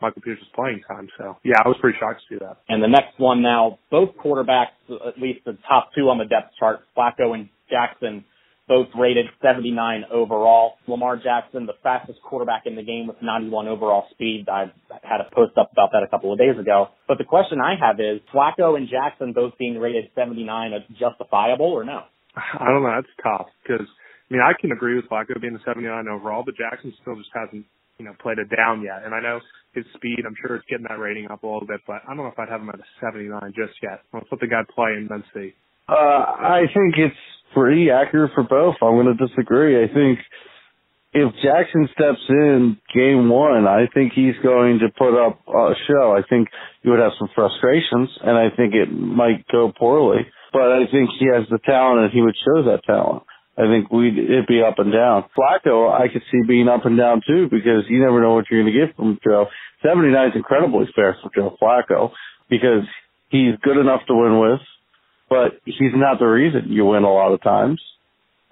Michael 0.00 0.22
Pierce's 0.22 0.46
playing 0.54 0.80
time. 0.86 1.08
So 1.18 1.36
yeah, 1.44 1.56
I 1.64 1.68
was 1.68 1.76
pretty 1.80 1.98
shocked 1.98 2.22
to 2.28 2.34
see 2.34 2.38
that. 2.44 2.58
And 2.68 2.82
the 2.82 2.88
next 2.88 3.18
one 3.18 3.42
now, 3.42 3.78
both 3.90 4.10
quarterbacks, 4.16 4.76
at 4.90 5.18
least 5.20 5.44
the 5.44 5.56
top 5.68 5.90
two 5.94 6.08
on 6.10 6.18
the 6.18 6.24
depth 6.24 6.52
chart, 6.58 6.80
Flacco 6.96 7.34
and 7.34 7.48
Jackson, 7.70 8.24
both 8.68 8.88
rated 8.98 9.26
79 9.42 10.04
overall. 10.10 10.74
Lamar 10.88 11.16
Jackson, 11.16 11.66
the 11.66 11.78
fastest 11.82 12.18
quarterback 12.22 12.62
in 12.66 12.74
the 12.74 12.82
game 12.82 13.06
with 13.06 13.16
91 13.22 13.68
overall 13.68 14.06
speed. 14.10 14.46
I 14.50 14.72
had 15.02 15.20
a 15.20 15.34
post 15.34 15.56
up 15.56 15.70
about 15.72 15.90
that 15.92 16.02
a 16.02 16.08
couple 16.08 16.32
of 16.32 16.38
days 16.38 16.58
ago. 16.58 16.88
But 17.06 17.18
the 17.18 17.24
question 17.24 17.60
I 17.60 17.74
have 17.78 18.00
is, 18.00 18.20
Flacco 18.34 18.76
and 18.76 18.88
Jackson 18.88 19.32
both 19.32 19.56
being 19.58 19.78
rated 19.78 20.10
79 20.14 20.72
justifiable 20.98 21.66
or 21.66 21.84
no? 21.84 22.02
I 22.36 22.66
don't 22.66 22.82
know. 22.82 22.92
That's 22.94 23.14
tough 23.22 23.46
because, 23.62 23.86
I 23.86 24.34
mean, 24.34 24.42
I 24.42 24.52
can 24.60 24.72
agree 24.72 24.96
with 24.96 25.08
Flacco 25.08 25.40
being 25.40 25.54
a 25.54 25.62
79 25.64 26.08
overall, 26.08 26.42
but 26.44 26.56
Jackson 26.56 26.92
still 27.00 27.16
just 27.16 27.30
hasn't, 27.34 27.64
you 27.98 28.04
know, 28.04 28.12
played 28.20 28.38
it 28.38 28.50
down 28.54 28.82
yet. 28.82 29.04
And 29.04 29.14
I 29.14 29.20
know 29.20 29.38
his 29.76 29.84
speed, 29.94 30.24
I'm 30.26 30.34
sure 30.40 30.56
it's 30.56 30.64
getting 30.68 30.86
that 30.88 30.98
rating 30.98 31.30
up 31.30 31.42
a 31.42 31.46
little 31.46 31.66
bit, 31.66 31.80
but 31.86 32.00
I 32.04 32.16
don't 32.16 32.24
know 32.24 32.32
if 32.32 32.38
I'd 32.38 32.48
have 32.48 32.60
him 32.60 32.70
at 32.70 32.80
a 32.80 32.88
79 33.00 33.52
just 33.54 33.76
yet. 33.82 34.00
Let's 34.12 34.26
let 34.32 34.40
the 34.40 34.48
guy 34.48 34.62
play 34.74 34.96
and 34.96 35.08
then 35.08 35.22
see. 35.32 35.54
Uh, 35.88 35.94
I 35.94 36.64
think 36.74 36.96
it's 36.98 37.22
pretty 37.54 37.90
accurate 37.90 38.32
for 38.34 38.42
both. 38.42 38.74
I'm 38.82 38.96
going 38.96 39.14
to 39.16 39.26
disagree. 39.26 39.78
I 39.84 39.86
think 39.92 40.18
if 41.12 41.32
Jackson 41.42 41.88
steps 41.94 42.20
in 42.28 42.76
game 42.92 43.28
one, 43.28 43.66
I 43.66 43.86
think 43.94 44.12
he's 44.12 44.34
going 44.42 44.80
to 44.80 44.88
put 44.98 45.14
up 45.14 45.40
a 45.48 45.72
show. 45.86 46.16
I 46.16 46.22
think 46.28 46.48
you 46.82 46.90
would 46.90 47.00
have 47.00 47.12
some 47.18 47.28
frustrations, 47.34 48.10
and 48.22 48.36
I 48.36 48.54
think 48.54 48.74
it 48.74 48.90
might 48.90 49.46
go 49.48 49.72
poorly. 49.72 50.26
But 50.52 50.72
I 50.72 50.84
think 50.90 51.10
he 51.18 51.26
has 51.32 51.48
the 51.50 51.58
talent, 51.64 52.04
and 52.04 52.12
he 52.12 52.20
would 52.20 52.36
show 52.44 52.64
that 52.64 52.84
talent. 52.84 53.22
I 53.58 53.62
think 53.66 53.90
we'd 53.90 54.18
it'd 54.18 54.46
be 54.46 54.62
up 54.62 54.78
and 54.78 54.92
down. 54.92 55.24
Flacco, 55.36 55.90
I 55.90 56.08
could 56.12 56.22
see 56.30 56.40
being 56.46 56.68
up 56.68 56.84
and 56.84 56.98
down 56.98 57.22
too 57.26 57.48
because 57.50 57.88
you 57.88 58.00
never 58.00 58.20
know 58.20 58.34
what 58.34 58.44
you're 58.50 58.62
going 58.62 58.72
to 58.72 58.86
get 58.86 58.96
from 58.96 59.18
Joe. 59.24 59.46
79 59.82 60.28
is 60.28 60.36
incredibly 60.36 60.86
fair 60.94 61.16
for 61.22 61.30
Joe 61.34 61.56
Flacco 61.60 62.12
because 62.50 62.84
he's 63.30 63.54
good 63.62 63.78
enough 63.78 64.02
to 64.08 64.14
win 64.14 64.38
with, 64.38 64.60
but 65.30 65.60
he's 65.64 65.94
not 65.94 66.18
the 66.18 66.26
reason 66.26 66.70
you 66.72 66.84
win 66.84 67.04
a 67.04 67.12
lot 67.12 67.32
of 67.32 67.42
times, 67.42 67.80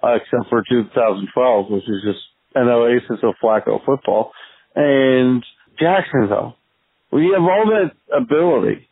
uh, 0.03 0.15
except 0.15 0.49
for 0.49 0.63
2012, 0.67 1.69
which 1.69 1.83
is 1.83 2.01
just 2.03 2.19
an 2.55 2.67
oasis 2.67 3.19
of 3.23 3.35
Flacco 3.43 3.85
football. 3.85 4.31
And 4.75 5.43
Jackson, 5.79 6.27
though, 6.29 6.53
we 7.11 7.31
have 7.33 7.43
all 7.43 7.65
that 7.71 7.91
ability. 8.15 8.87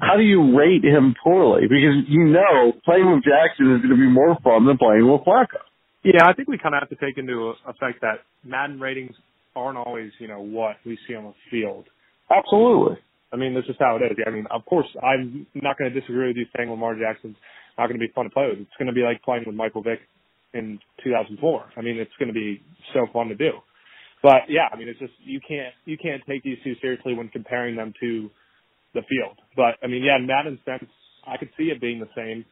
How 0.00 0.16
do 0.16 0.22
you 0.22 0.56
rate 0.56 0.84
him 0.84 1.14
poorly? 1.22 1.62
Because 1.62 2.06
you 2.06 2.24
know 2.24 2.72
playing 2.84 3.10
with 3.10 3.24
Jackson 3.24 3.74
is 3.74 3.82
going 3.82 3.90
to 3.90 3.96
be 3.96 4.08
more 4.08 4.36
fun 4.42 4.66
than 4.66 4.78
playing 4.78 5.10
with 5.10 5.22
Flacco. 5.22 5.62
Yeah, 6.04 6.26
I 6.26 6.32
think 6.32 6.48
we 6.48 6.58
kind 6.58 6.74
of 6.74 6.82
have 6.82 6.90
to 6.90 7.04
take 7.04 7.18
into 7.18 7.52
effect 7.66 8.00
that 8.02 8.22
Madden 8.44 8.80
ratings 8.80 9.14
aren't 9.56 9.78
always, 9.78 10.12
you 10.20 10.28
know, 10.28 10.40
what 10.40 10.76
we 10.86 10.96
see 11.06 11.14
on 11.14 11.24
the 11.24 11.34
field. 11.50 11.86
Absolutely. 12.30 12.96
I 13.32 13.36
mean, 13.36 13.54
that's 13.54 13.66
just 13.66 13.80
how 13.80 13.96
it 13.96 14.04
is. 14.04 14.16
I 14.26 14.30
mean, 14.30 14.46
of 14.50 14.64
course, 14.64 14.86
I'm 15.02 15.46
not 15.54 15.76
going 15.76 15.92
to 15.92 16.00
disagree 16.00 16.28
with 16.28 16.36
you 16.36 16.46
saying 16.56 16.70
Lamar 16.70 16.94
Jackson's 16.94 17.36
not 17.76 17.88
going 17.88 17.98
to 17.98 18.06
be 18.06 18.12
fun 18.14 18.24
to 18.24 18.30
play 18.30 18.46
with. 18.48 18.60
It's 18.60 18.76
going 18.78 18.86
to 18.86 18.94
be 18.94 19.02
like 19.02 19.22
playing 19.22 19.44
with 19.46 19.54
Michael 19.54 19.82
Vick 19.82 20.00
in 20.54 20.78
2004. 21.04 21.72
I 21.76 21.80
mean, 21.82 21.98
it's 21.98 22.10
going 22.18 22.28
to 22.28 22.34
be 22.34 22.62
so 22.94 23.06
fun 23.12 23.28
to 23.28 23.34
do. 23.34 23.50
But 24.22 24.48
yeah, 24.48 24.68
I 24.72 24.76
mean, 24.76 24.88
it's 24.88 24.98
just 24.98 25.12
you 25.24 25.40
can't 25.46 25.74
you 25.84 25.96
can't 25.96 26.22
take 26.28 26.42
these 26.42 26.58
two 26.64 26.74
seriously 26.80 27.14
when 27.14 27.28
comparing 27.28 27.76
them 27.76 27.94
to 28.00 28.30
the 29.00 29.06
field. 29.08 29.38
But 29.56 29.78
I 29.82 29.86
mean, 29.86 30.02
yeah, 30.02 30.16
in 30.16 30.26
Madden's 30.26 30.60
sense, 30.64 30.90
I 31.26 31.36
could 31.36 31.50
see 31.56 31.64
it 31.64 31.80
being 31.80 32.00
the 32.00 32.08
same. 32.16 32.44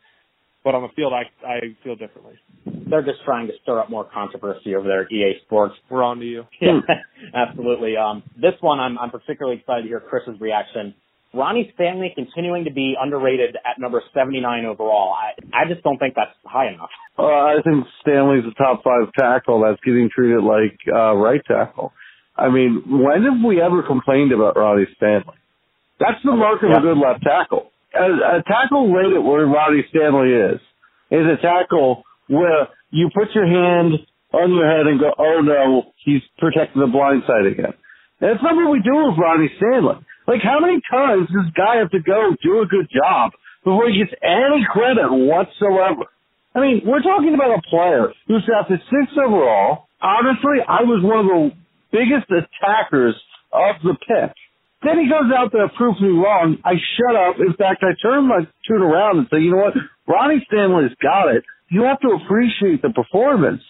But 0.65 0.75
on 0.75 0.83
the 0.83 0.89
field, 0.97 1.13
I 1.13 1.25
I 1.47 1.61
feel 1.85 1.95
differently. 1.95 2.35
They're 2.67 3.03
just 3.03 3.23
trying 3.25 3.47
to 3.47 3.53
stir 3.63 3.81
up 3.81 3.91
more 3.91 4.05
controversy 4.05 4.75
over 4.75 4.87
there 4.89 5.03
at 5.03 5.13
EA 5.13 5.35
Sports. 5.45 5.75
We're 5.91 6.03
on 6.03 6.19
to 6.19 6.27
you. 6.27 6.45
Yeah, 6.61 6.81
absolutely. 7.35 7.97
Um, 7.97 8.23
this 8.37 8.55
one, 8.61 8.81
I'm 8.81 8.99
I'm 8.99 9.11
particularly 9.11 9.59
excited 9.59 9.83
to 9.83 9.89
hear 9.89 10.01
Chris's 10.01 10.41
reaction. 10.41 10.95
Ronnie 11.35 11.71
Stanley 11.75 12.13
continuing 12.15 12.65
to 12.65 12.73
be 12.73 12.97
underrated 12.99 13.57
at 13.57 13.79
number 13.79 14.03
79 14.15 14.65
overall. 14.65 15.13
I, 15.15 15.33
I 15.53 15.69
just 15.69 15.83
don't 15.83 15.99
think 15.99 16.15
that's 16.17 16.31
high 16.45 16.69
enough. 16.69 16.89
Uh, 17.19 17.25
I 17.25 17.57
think 17.63 17.85
Stanley's 18.01 18.45
a 18.45 18.55
top 18.55 18.83
five 18.83 19.13
tackle 19.19 19.61
that's 19.63 19.81
getting 19.85 20.09
treated 20.15 20.43
like 20.43 20.79
uh, 20.93 21.13
right 21.15 21.43
tackle. 21.47 21.93
I 22.37 22.49
mean, 22.49 22.83
when 22.87 23.23
have 23.25 23.45
we 23.45 23.61
ever 23.61 23.83
complained 23.83 24.33
about 24.33 24.57
Ronnie 24.57 24.87
Stanley? 24.97 25.37
That's 25.99 26.21
the 26.25 26.33
mark 26.33 26.63
of 26.63 26.71
yeah. 26.71 26.79
a 26.79 26.81
good 26.81 26.99
left 26.99 27.23
tackle. 27.23 27.71
A, 27.95 28.41
a 28.41 28.43
tackle 28.45 28.93
rated 28.93 29.25
where 29.25 29.47
Ronnie 29.47 29.85
Stanley 29.91 30.33
is 30.33 30.61
is 31.11 31.25
a 31.25 31.41
tackle 31.41 32.05
where 32.29 32.69
you 32.91 33.09
put 33.15 33.35
your 33.35 33.47
hand 33.47 33.95
on 34.33 34.53
your 34.53 34.69
head 34.69 34.87
and 34.87 35.01
go, 35.01 35.13
oh 35.17 35.41
no, 35.41 35.93
he's 36.05 36.23
protecting 36.39 36.83
the 36.83 36.91
blind 36.91 37.23
side 37.27 37.47
again. 37.47 37.73
And 38.21 38.31
it's 38.33 38.43
not 38.43 38.57
what 38.57 38.71
we 38.71 38.81
do 38.81 38.93
with 38.93 39.19
Ronnie 39.19 39.53
Stanley. 39.57 40.05
Like, 40.27 40.43
how 40.43 40.59
many 40.61 40.81
times 40.91 41.29
does 41.29 41.47
this 41.47 41.53
guy 41.55 41.79
have 41.79 41.91
to 41.93 42.01
go 42.01 42.35
do 42.43 42.61
a 42.61 42.67
good 42.67 42.89
job 42.91 43.33
before 43.63 43.89
he 43.89 44.03
gets 44.03 44.13
any 44.23 44.67
credit 44.69 45.09
whatsoever? 45.09 46.11
I 46.55 46.61
mean, 46.61 46.83
we're 46.85 47.05
talking 47.05 47.35
about 47.35 47.59
a 47.59 47.63
player 47.69 48.13
who's 48.27 48.45
drafted 48.45 48.81
six 48.91 49.13
overall. 49.15 49.87
Honestly, 50.01 50.65
I 50.67 50.83
was 50.83 51.05
one 51.05 51.21
of 51.21 51.29
the 51.29 51.45
biggest 51.93 52.27
attackers 52.33 53.15
of 53.53 53.77
the 53.85 53.95
pick. 53.95 54.33
Then 54.87 55.03
he 55.03 55.11
goes 55.11 55.27
out 55.35 55.51
there, 55.51 55.67
proves 55.75 56.01
me 56.01 56.15
wrong. 56.15 56.63
I 56.63 56.79
shut 56.95 57.19
up. 57.19 57.43
In 57.43 57.59
fact, 57.59 57.83
I 57.83 57.99
turn 57.99 58.29
my 58.31 58.47
tune 58.71 58.87
around 58.87 59.19
and 59.19 59.27
say, 59.33 59.43
you 59.43 59.51
know 59.51 59.67
what? 59.67 59.75
Ronnie 60.07 60.47
Stanley's 60.47 60.95
got 61.03 61.35
it. 61.35 61.43
You 61.69 61.83
have 61.91 61.99
to 62.07 62.15
appreciate 62.23 62.83
the 62.83 62.95
performance. 62.95 63.63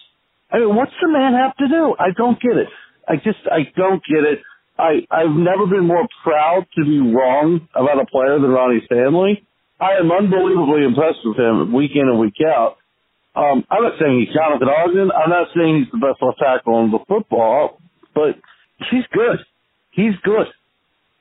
I 0.53 0.61
mean, 0.61 0.77
what's 0.77 0.93
the 1.01 1.09
man 1.09 1.33
have 1.33 1.57
to 1.57 1.69
do? 1.69 1.97
I 1.99 2.13
don't 2.13 2.37
get 2.37 2.61
it. 2.61 2.69
I 3.09 3.17
just, 3.17 3.41
I 3.49 3.65
don't 3.75 4.03
get 4.05 4.29
it. 4.29 4.45
I, 4.77 5.09
I've 5.11 5.33
never 5.33 5.65
been 5.65 5.89
more 5.89 6.07
proud 6.23 6.67
to 6.77 6.85
be 6.85 7.01
wrong 7.01 7.67
about 7.75 7.97
a 7.97 8.05
player 8.05 8.37
than 8.39 8.51
Ronnie 8.53 8.85
Stanley. 8.85 9.41
I 9.81 9.97
am 9.97 10.13
unbelievably 10.13 10.85
impressed 10.85 11.25
with 11.25 11.39
him 11.39 11.73
week 11.73 11.93
in 11.95 12.13
and 12.13 12.21
week 12.21 12.45
out. 12.45 12.77
Um, 13.35 13.65
I'm 13.71 13.83
not 13.83 13.97
saying 13.99 14.21
he's 14.21 14.37
Jonathan 14.37 14.69
Ogden. 14.69 15.09
I'm 15.13 15.31
not 15.31 15.49
saying 15.57 15.81
he's 15.81 15.93
the 15.93 16.01
best 16.05 16.21
left 16.21 16.45
tackle 16.45 16.85
in 16.85 16.91
the 16.91 17.01
football, 17.09 17.81
but 18.15 18.37
he's 18.91 19.09
good. 19.13 19.41
He's 19.93 20.13
good. 20.23 20.53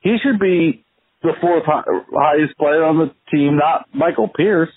He 0.06 0.22
should 0.22 0.38
be 0.38 0.86
the 1.26 1.34
fourth 1.42 1.66
highest 1.66 2.54
player 2.62 2.86
on 2.86 3.02
the 3.02 3.10
team, 3.34 3.58
not 3.58 3.90
Michael 3.90 4.30
Pierce. 4.30 4.70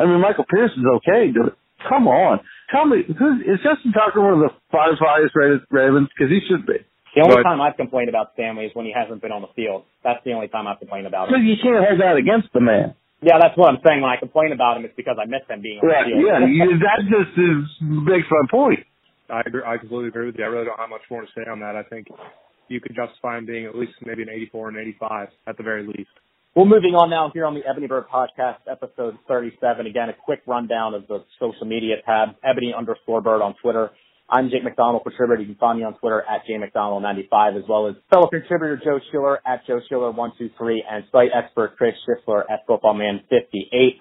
I 0.00 0.08
mean, 0.08 0.24
Michael 0.24 0.48
Pierce 0.48 0.72
is 0.72 0.88
okay. 1.04 1.28
Come 1.84 2.08
on. 2.08 2.40
Tell 2.72 2.88
me, 2.88 3.04
who's, 3.04 3.44
is 3.44 3.60
Justin 3.60 3.92
Tucker 3.92 4.24
one 4.24 4.40
of 4.40 4.48
the 4.48 4.52
five 4.72 4.96
highest 4.96 5.36
rated 5.36 5.60
Ravens? 5.68 6.08
Because 6.08 6.32
he 6.32 6.40
should 6.48 6.64
be. 6.64 6.80
The 7.12 7.20
only 7.20 7.42
but, 7.42 7.44
time 7.44 7.60
I've 7.60 7.76
complained 7.76 8.08
about 8.08 8.32
Stanley 8.32 8.64
is 8.64 8.72
when 8.72 8.86
he 8.86 8.94
hasn't 8.96 9.20
been 9.20 9.36
on 9.36 9.42
the 9.42 9.52
field. 9.52 9.84
That's 10.00 10.24
the 10.24 10.32
only 10.32 10.48
time 10.48 10.64
I've 10.64 10.78
complained 10.78 11.04
about 11.04 11.28
him. 11.28 11.36
But 11.36 11.44
you 11.44 11.60
can't 11.60 11.84
hold 11.84 12.00
that 12.00 12.16
against 12.16 12.48
the 12.56 12.64
man. 12.64 12.96
Yeah, 13.20 13.36
that's 13.36 13.58
what 13.58 13.68
I'm 13.68 13.84
saying. 13.84 14.00
When 14.00 14.08
I 14.08 14.16
complain 14.16 14.56
about 14.56 14.80
him, 14.80 14.88
it's 14.88 14.96
because 14.96 15.20
I 15.20 15.28
miss 15.28 15.44
him 15.44 15.60
being 15.60 15.84
on 15.84 15.84
yeah, 15.84 16.08
the 16.08 16.16
field. 16.16 16.24
Yeah, 16.24 16.40
you, 16.48 16.80
that 16.80 17.04
just 17.04 17.36
is, 17.36 17.60
makes 17.84 18.24
my 18.32 18.48
point. 18.48 18.80
I 19.28 19.44
agree. 19.44 19.60
I 19.60 19.76
completely 19.76 20.08
agree 20.08 20.32
with 20.32 20.40
you. 20.40 20.44
I 20.44 20.48
really 20.48 20.64
don't 20.64 20.80
have 20.80 20.88
much 20.88 21.04
more 21.10 21.20
to 21.20 21.28
say 21.36 21.44
on 21.44 21.60
that. 21.60 21.76
I 21.76 21.84
think 21.84 22.08
you 22.70 22.80
could 22.80 22.96
justify 22.96 23.36
him 23.38 23.46
being 23.46 23.66
at 23.66 23.74
least 23.76 23.92
maybe 24.04 24.22
an 24.22 24.28
84 24.30 24.68
and 24.68 24.78
85 24.78 25.28
at 25.46 25.56
the 25.56 25.62
very 25.62 25.86
least. 25.86 26.10
Well, 26.54 26.66
moving 26.66 26.94
on 26.94 27.10
now 27.10 27.30
here 27.32 27.46
on 27.46 27.54
the 27.54 27.60
Ebony 27.68 27.86
Bird 27.86 28.06
Podcast, 28.12 28.58
episode 28.70 29.16
37. 29.28 29.86
Again, 29.86 30.08
a 30.08 30.14
quick 30.14 30.40
rundown 30.46 30.94
of 30.94 31.06
the 31.06 31.24
social 31.38 31.66
media 31.66 31.96
tab, 32.04 32.30
Ebony 32.42 32.74
underscore 32.76 33.20
Bird 33.20 33.42
on 33.42 33.54
Twitter, 33.62 33.90
I'm 34.32 34.48
Jake 34.48 34.62
McDonald, 34.62 35.02
contributor. 35.02 35.42
You 35.42 35.48
can 35.48 35.56
find 35.56 35.78
me 35.80 35.84
on 35.84 35.98
Twitter 35.98 36.22
at 36.22 36.46
jmcdonald95, 36.46 37.58
as 37.58 37.64
well 37.68 37.88
as 37.88 37.96
fellow 38.10 38.28
contributor 38.28 38.80
Joe 38.82 39.00
Schiller 39.10 39.40
at 39.44 39.66
Joe 39.66 39.80
Schiller123 39.90 40.78
and 40.88 41.04
site 41.10 41.30
expert 41.34 41.76
Chris 41.76 41.94
Schisler 42.06 42.44
at 42.48 42.64
Footballman58. 42.68 43.98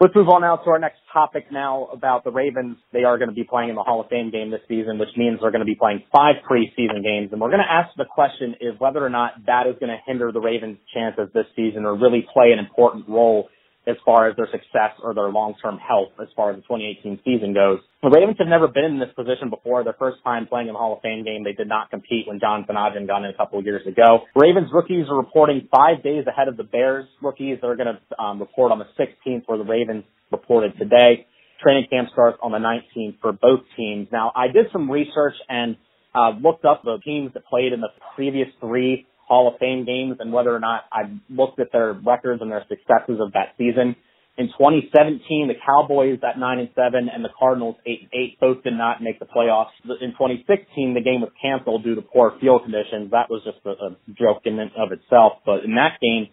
Let's 0.00 0.14
move 0.14 0.28
on 0.28 0.42
now 0.42 0.54
to 0.54 0.70
our 0.70 0.78
next 0.78 0.98
topic 1.12 1.50
now 1.50 1.88
about 1.92 2.22
the 2.22 2.30
Ravens. 2.30 2.76
They 2.92 3.02
are 3.02 3.18
going 3.18 3.30
to 3.30 3.34
be 3.34 3.42
playing 3.42 3.70
in 3.70 3.74
the 3.74 3.82
Hall 3.82 4.00
of 4.00 4.06
Fame 4.06 4.30
game 4.30 4.52
this 4.52 4.60
season, 4.68 4.96
which 4.96 5.08
means 5.16 5.40
they're 5.42 5.50
going 5.50 5.58
to 5.58 5.66
be 5.66 5.74
playing 5.74 6.04
five 6.14 6.36
preseason 6.48 7.02
games. 7.02 7.30
And 7.32 7.40
we're 7.40 7.50
going 7.50 7.66
to 7.66 7.72
ask 7.72 7.90
the 7.96 8.04
question 8.04 8.54
is 8.60 8.78
whether 8.78 9.04
or 9.04 9.10
not 9.10 9.32
that 9.46 9.66
is 9.66 9.74
going 9.80 9.90
to 9.90 9.98
hinder 10.06 10.30
the 10.30 10.38
Ravens' 10.38 10.78
chances 10.94 11.26
this 11.34 11.46
season 11.56 11.84
or 11.84 11.98
really 11.98 12.24
play 12.32 12.52
an 12.52 12.60
important 12.60 13.08
role 13.08 13.48
as 13.88 13.96
far 14.04 14.28
as 14.28 14.36
their 14.36 14.48
success 14.52 14.92
or 15.02 15.14
their 15.14 15.30
long-term 15.30 15.78
health 15.78 16.12
as 16.20 16.28
far 16.36 16.50
as 16.50 16.56
the 16.56 16.62
2018 16.62 17.20
season 17.24 17.54
goes. 17.54 17.80
The 18.02 18.10
Ravens 18.10 18.36
have 18.38 18.46
never 18.46 18.68
been 18.68 18.84
in 18.84 19.00
this 19.00 19.08
position 19.16 19.48
before. 19.48 19.82
Their 19.82 19.96
first 19.98 20.18
time 20.22 20.46
playing 20.46 20.68
in 20.68 20.74
the 20.74 20.78
Hall 20.78 20.94
of 20.94 21.02
Fame 21.02 21.24
game, 21.24 21.42
they 21.42 21.56
did 21.56 21.68
not 21.68 21.90
compete 21.90 22.28
when 22.28 22.38
Jonathan 22.38 22.76
Ogden 22.76 23.06
got 23.06 23.24
in 23.24 23.30
a 23.32 23.36
couple 23.36 23.58
of 23.58 23.64
years 23.64 23.86
ago. 23.88 24.28
Ravens 24.36 24.68
rookies 24.72 25.06
are 25.08 25.16
reporting 25.16 25.66
five 25.72 26.04
days 26.04 26.26
ahead 26.28 26.48
of 26.48 26.56
the 26.56 26.64
Bears 26.64 27.08
rookies. 27.22 27.58
They're 27.62 27.76
going 27.76 27.96
to 27.96 28.22
um, 28.22 28.38
report 28.38 28.70
on 28.70 28.78
the 28.78 28.88
16th 29.00 29.44
where 29.46 29.58
the 29.58 29.64
Ravens 29.64 30.04
reported 30.30 30.76
today. 30.78 31.26
Training 31.62 31.86
camp 31.90 32.08
starts 32.12 32.38
on 32.42 32.52
the 32.52 32.58
19th 32.58 33.20
for 33.20 33.32
both 33.32 33.60
teams. 33.76 34.08
Now, 34.12 34.32
I 34.36 34.46
did 34.46 34.66
some 34.70 34.90
research 34.90 35.34
and 35.48 35.76
uh, 36.14 36.30
looked 36.40 36.64
up 36.64 36.82
the 36.84 36.98
teams 37.04 37.32
that 37.34 37.46
played 37.46 37.72
in 37.72 37.80
the 37.80 37.88
previous 38.14 38.48
three 38.60 39.06
Hall 39.28 39.46
of 39.52 39.60
Fame 39.60 39.84
games 39.84 40.16
and 40.20 40.32
whether 40.32 40.54
or 40.54 40.60
not 40.60 40.84
I 40.90 41.12
looked 41.28 41.60
at 41.60 41.68
their 41.70 41.92
records 41.92 42.40
and 42.40 42.50
their 42.50 42.64
successes 42.68 43.20
of 43.20 43.32
that 43.32 43.54
season. 43.58 43.94
In 44.38 44.46
2017, 44.54 45.50
the 45.50 45.58
Cowboys 45.66 46.20
at 46.22 46.38
nine 46.38 46.60
and 46.60 46.70
seven 46.74 47.10
and 47.12 47.24
the 47.24 47.34
Cardinals 47.36 47.76
eight 47.84 48.06
and 48.06 48.10
eight 48.14 48.38
both 48.40 48.62
did 48.62 48.74
not 48.74 49.02
make 49.02 49.18
the 49.18 49.26
playoffs. 49.26 49.74
In 49.84 50.14
2016, 50.14 50.94
the 50.94 51.02
game 51.02 51.20
was 51.20 51.30
canceled 51.42 51.82
due 51.82 51.96
to 51.96 52.02
poor 52.02 52.38
field 52.40 52.62
conditions. 52.62 53.10
That 53.10 53.28
was 53.28 53.42
just 53.42 53.58
a, 53.66 53.74
a 53.74 53.90
joke 54.14 54.46
in 54.46 54.58
and 54.58 54.70
of 54.78 54.92
itself. 54.92 55.42
But 55.44 55.66
in 55.66 55.74
that 55.74 55.98
game, 56.00 56.30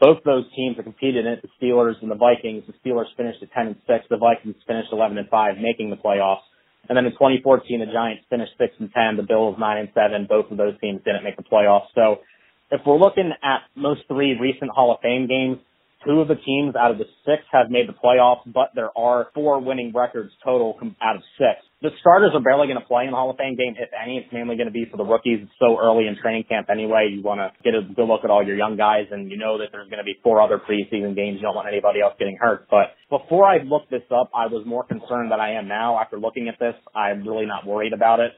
both 0.00 0.24
those 0.24 0.48
teams 0.56 0.76
that 0.76 0.82
competed 0.82 1.26
in 1.26 1.32
it, 1.32 1.44
the 1.46 1.52
Steelers 1.60 2.00
and 2.00 2.10
the 2.10 2.16
Vikings. 2.16 2.64
The 2.66 2.74
Steelers 2.82 3.12
finished 3.16 3.38
at 3.42 3.52
10 3.52 3.66
and 3.66 3.76
6. 3.86 4.04
The 4.10 4.16
Vikings 4.16 4.56
finished 4.66 4.88
11 4.90 5.18
and 5.18 5.28
5, 5.28 5.54
making 5.60 5.90
the 5.90 6.00
playoffs. 6.00 6.42
And 6.88 6.96
then 6.96 7.06
in 7.06 7.12
2014, 7.12 7.78
the 7.78 7.86
Giants 7.86 8.24
finished 8.28 8.52
6 8.58 8.74
and 8.80 8.90
10. 8.90 9.16
The 9.16 9.22
Bills 9.22 9.54
9 9.60 9.78
and 9.78 9.88
7. 9.94 10.26
Both 10.26 10.50
of 10.50 10.58
those 10.58 10.74
teams 10.80 11.00
didn't 11.04 11.22
make 11.22 11.36
the 11.36 11.46
playoffs. 11.46 11.92
So 11.94 12.24
if 12.72 12.80
we're 12.86 12.98
looking 12.98 13.30
at 13.44 13.60
most 13.76 14.00
three 14.08 14.34
recent 14.40 14.70
Hall 14.70 14.92
of 14.92 15.00
Fame 15.02 15.28
games, 15.28 15.58
two 16.04 16.20
of 16.20 16.26
the 16.26 16.40
teams 16.40 16.74
out 16.74 16.90
of 16.90 16.98
the 16.98 17.04
six 17.24 17.44
have 17.52 17.70
made 17.70 17.86
the 17.86 17.92
playoffs, 17.92 18.40
but 18.46 18.72
there 18.74 18.90
are 18.96 19.28
four 19.34 19.60
winning 19.60 19.92
records 19.94 20.32
total 20.42 20.74
out 21.00 21.16
of 21.16 21.22
six. 21.36 21.60
The 21.82 21.90
starters 22.00 22.30
are 22.32 22.40
barely 22.40 22.66
going 22.66 22.80
to 22.80 22.86
play 22.86 23.04
in 23.04 23.10
the 23.10 23.16
Hall 23.16 23.30
of 23.30 23.36
Fame 23.36 23.56
game, 23.56 23.74
if 23.76 23.90
any. 23.92 24.16
It's 24.16 24.32
mainly 24.32 24.56
going 24.56 24.70
to 24.70 24.72
be 24.72 24.86
for 24.90 24.96
the 24.96 25.04
rookies. 25.04 25.40
It's 25.42 25.52
so 25.58 25.76
early 25.78 26.06
in 26.06 26.16
training 26.16 26.44
camp 26.48 26.70
anyway. 26.70 27.12
You 27.12 27.22
want 27.22 27.44
to 27.44 27.52
get 27.62 27.74
a 27.74 27.82
good 27.82 28.08
look 28.08 28.24
at 28.24 28.30
all 28.30 28.42
your 28.42 28.56
young 28.56 28.76
guys, 28.76 29.10
and 29.10 29.30
you 29.30 29.36
know 29.36 29.58
that 29.58 29.68
there's 29.70 29.90
going 29.90 30.00
to 30.00 30.06
be 30.06 30.16
four 30.22 30.40
other 30.40 30.58
preseason 30.58 31.14
games. 31.14 31.42
You 31.42 31.50
don't 31.50 31.58
want 31.58 31.68
anybody 31.68 32.00
else 32.00 32.14
getting 32.18 32.38
hurt. 32.40 32.68
But 32.70 32.96
before 33.10 33.44
I 33.44 33.58
looked 33.62 33.90
this 33.90 34.06
up, 34.14 34.30
I 34.32 34.46
was 34.46 34.64
more 34.64 34.84
concerned 34.84 35.30
than 35.30 35.40
I 35.40 35.58
am 35.58 35.68
now. 35.68 36.00
After 36.00 36.18
looking 36.18 36.48
at 36.48 36.58
this, 36.58 36.74
I'm 36.94 37.26
really 37.28 37.46
not 37.46 37.66
worried 37.66 37.92
about 37.92 38.20
it. 38.20 38.32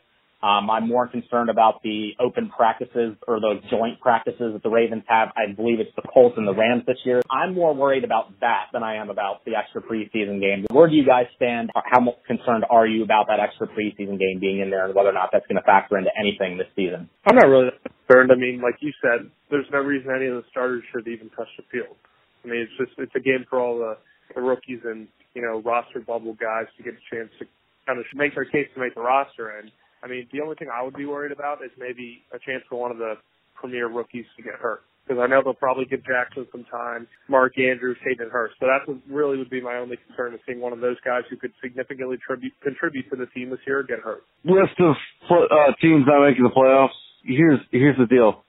Um, 0.44 0.68
I'm 0.68 0.86
more 0.86 1.08
concerned 1.08 1.48
about 1.48 1.80
the 1.82 2.10
open 2.20 2.52
practices 2.54 3.16
or 3.26 3.40
those 3.40 3.64
joint 3.70 3.98
practices 3.98 4.52
that 4.52 4.62
the 4.62 4.68
Ravens 4.68 5.04
have. 5.08 5.28
I 5.40 5.50
believe 5.56 5.80
it's 5.80 5.94
the 5.96 6.04
Colts 6.04 6.36
and 6.36 6.46
the 6.46 6.52
Rams 6.52 6.82
this 6.86 6.98
year. 7.06 7.22
I'm 7.30 7.54
more 7.54 7.74
worried 7.74 8.04
about 8.04 8.28
that 8.40 8.68
than 8.74 8.82
I 8.82 8.96
am 8.96 9.08
about 9.08 9.46
the 9.46 9.56
extra 9.56 9.80
preseason 9.80 10.44
game. 10.44 10.66
Where 10.68 10.86
do 10.86 10.94
you 10.94 11.06
guys 11.06 11.32
stand? 11.36 11.70
How 11.74 12.04
concerned 12.26 12.66
are 12.68 12.86
you 12.86 13.02
about 13.02 13.28
that 13.28 13.40
extra 13.40 13.66
preseason 13.68 14.20
game 14.20 14.36
being 14.38 14.60
in 14.60 14.68
there 14.68 14.84
and 14.84 14.94
whether 14.94 15.08
or 15.08 15.16
not 15.16 15.30
that's 15.32 15.46
going 15.46 15.56
to 15.56 15.64
factor 15.64 15.96
into 15.96 16.10
anything 16.12 16.58
this 16.58 16.68
season? 16.76 17.08
I'm 17.24 17.36
not 17.36 17.48
really 17.48 17.70
concerned. 18.04 18.30
I 18.30 18.36
mean, 18.36 18.60
like 18.60 18.76
you 18.80 18.92
said, 19.00 19.30
there's 19.50 19.66
no 19.72 19.78
reason 19.78 20.12
any 20.14 20.26
of 20.26 20.36
the 20.36 20.44
starters 20.50 20.84
should 20.92 21.08
even 21.08 21.30
touch 21.30 21.48
the 21.56 21.64
field. 21.72 21.96
I 22.44 22.48
mean, 22.48 22.60
it's 22.60 22.76
just 22.76 22.92
it's 22.98 23.16
a 23.16 23.24
game 23.24 23.46
for 23.48 23.60
all 23.60 23.78
the, 23.78 23.96
the 24.34 24.42
rookies 24.42 24.80
and 24.84 25.08
you 25.32 25.40
know 25.40 25.62
roster 25.64 26.00
bubble 26.00 26.36
guys 26.36 26.68
to 26.76 26.84
get 26.84 26.92
a 26.92 27.04
chance 27.08 27.32
to 27.40 27.46
kind 27.86 27.98
of 27.98 28.04
make 28.12 28.34
their 28.34 28.44
case 28.44 28.68
to 28.74 28.80
make 28.80 28.94
the 28.94 29.00
roster 29.00 29.48
and 29.56 29.72
I 30.04 30.08
mean, 30.08 30.28
the 30.32 30.42
only 30.42 30.54
thing 30.56 30.68
I 30.68 30.82
would 30.82 30.94
be 30.94 31.06
worried 31.06 31.32
about 31.32 31.64
is 31.64 31.70
maybe 31.78 32.20
a 32.32 32.38
chance 32.38 32.62
for 32.68 32.78
one 32.78 32.90
of 32.90 32.98
the 32.98 33.14
premier 33.54 33.88
rookies 33.88 34.26
to 34.36 34.42
get 34.42 34.54
hurt. 34.60 34.82
Because 35.06 35.20
I 35.20 35.26
know 35.26 35.42
they'll 35.42 35.54
probably 35.54 35.84
give 35.84 36.04
Jackson 36.04 36.46
some 36.52 36.64
time, 36.70 37.06
Mark 37.28 37.58
Andrews, 37.58 37.96
Hayden 38.04 38.30
Hurst. 38.30 38.54
So 38.58 38.66
that 38.66 38.88
really 39.08 39.36
would 39.36 39.50
be 39.50 39.60
my 39.60 39.76
only 39.76 39.98
concern 40.08 40.32
is 40.32 40.40
seeing 40.46 40.60
one 40.60 40.72
of 40.72 40.80
those 40.80 40.96
guys 41.04 41.22
who 41.28 41.36
could 41.36 41.52
significantly 41.62 42.16
tribute, 42.24 42.52
contribute 42.62 43.08
to 43.10 43.16
the 43.16 43.26
team 43.26 43.50
this 43.50 43.58
year 43.66 43.82
get 43.82 44.00
hurt. 44.00 44.22
List 44.44 44.80
of 44.80 44.94
uh, 45.30 45.72
teams 45.80 46.04
not 46.06 46.26
making 46.26 46.44
the 46.44 46.50
playoffs. 46.56 46.96
Here's 47.22 47.60
here's 47.70 47.98
the 47.98 48.06
deal. 48.06 48.44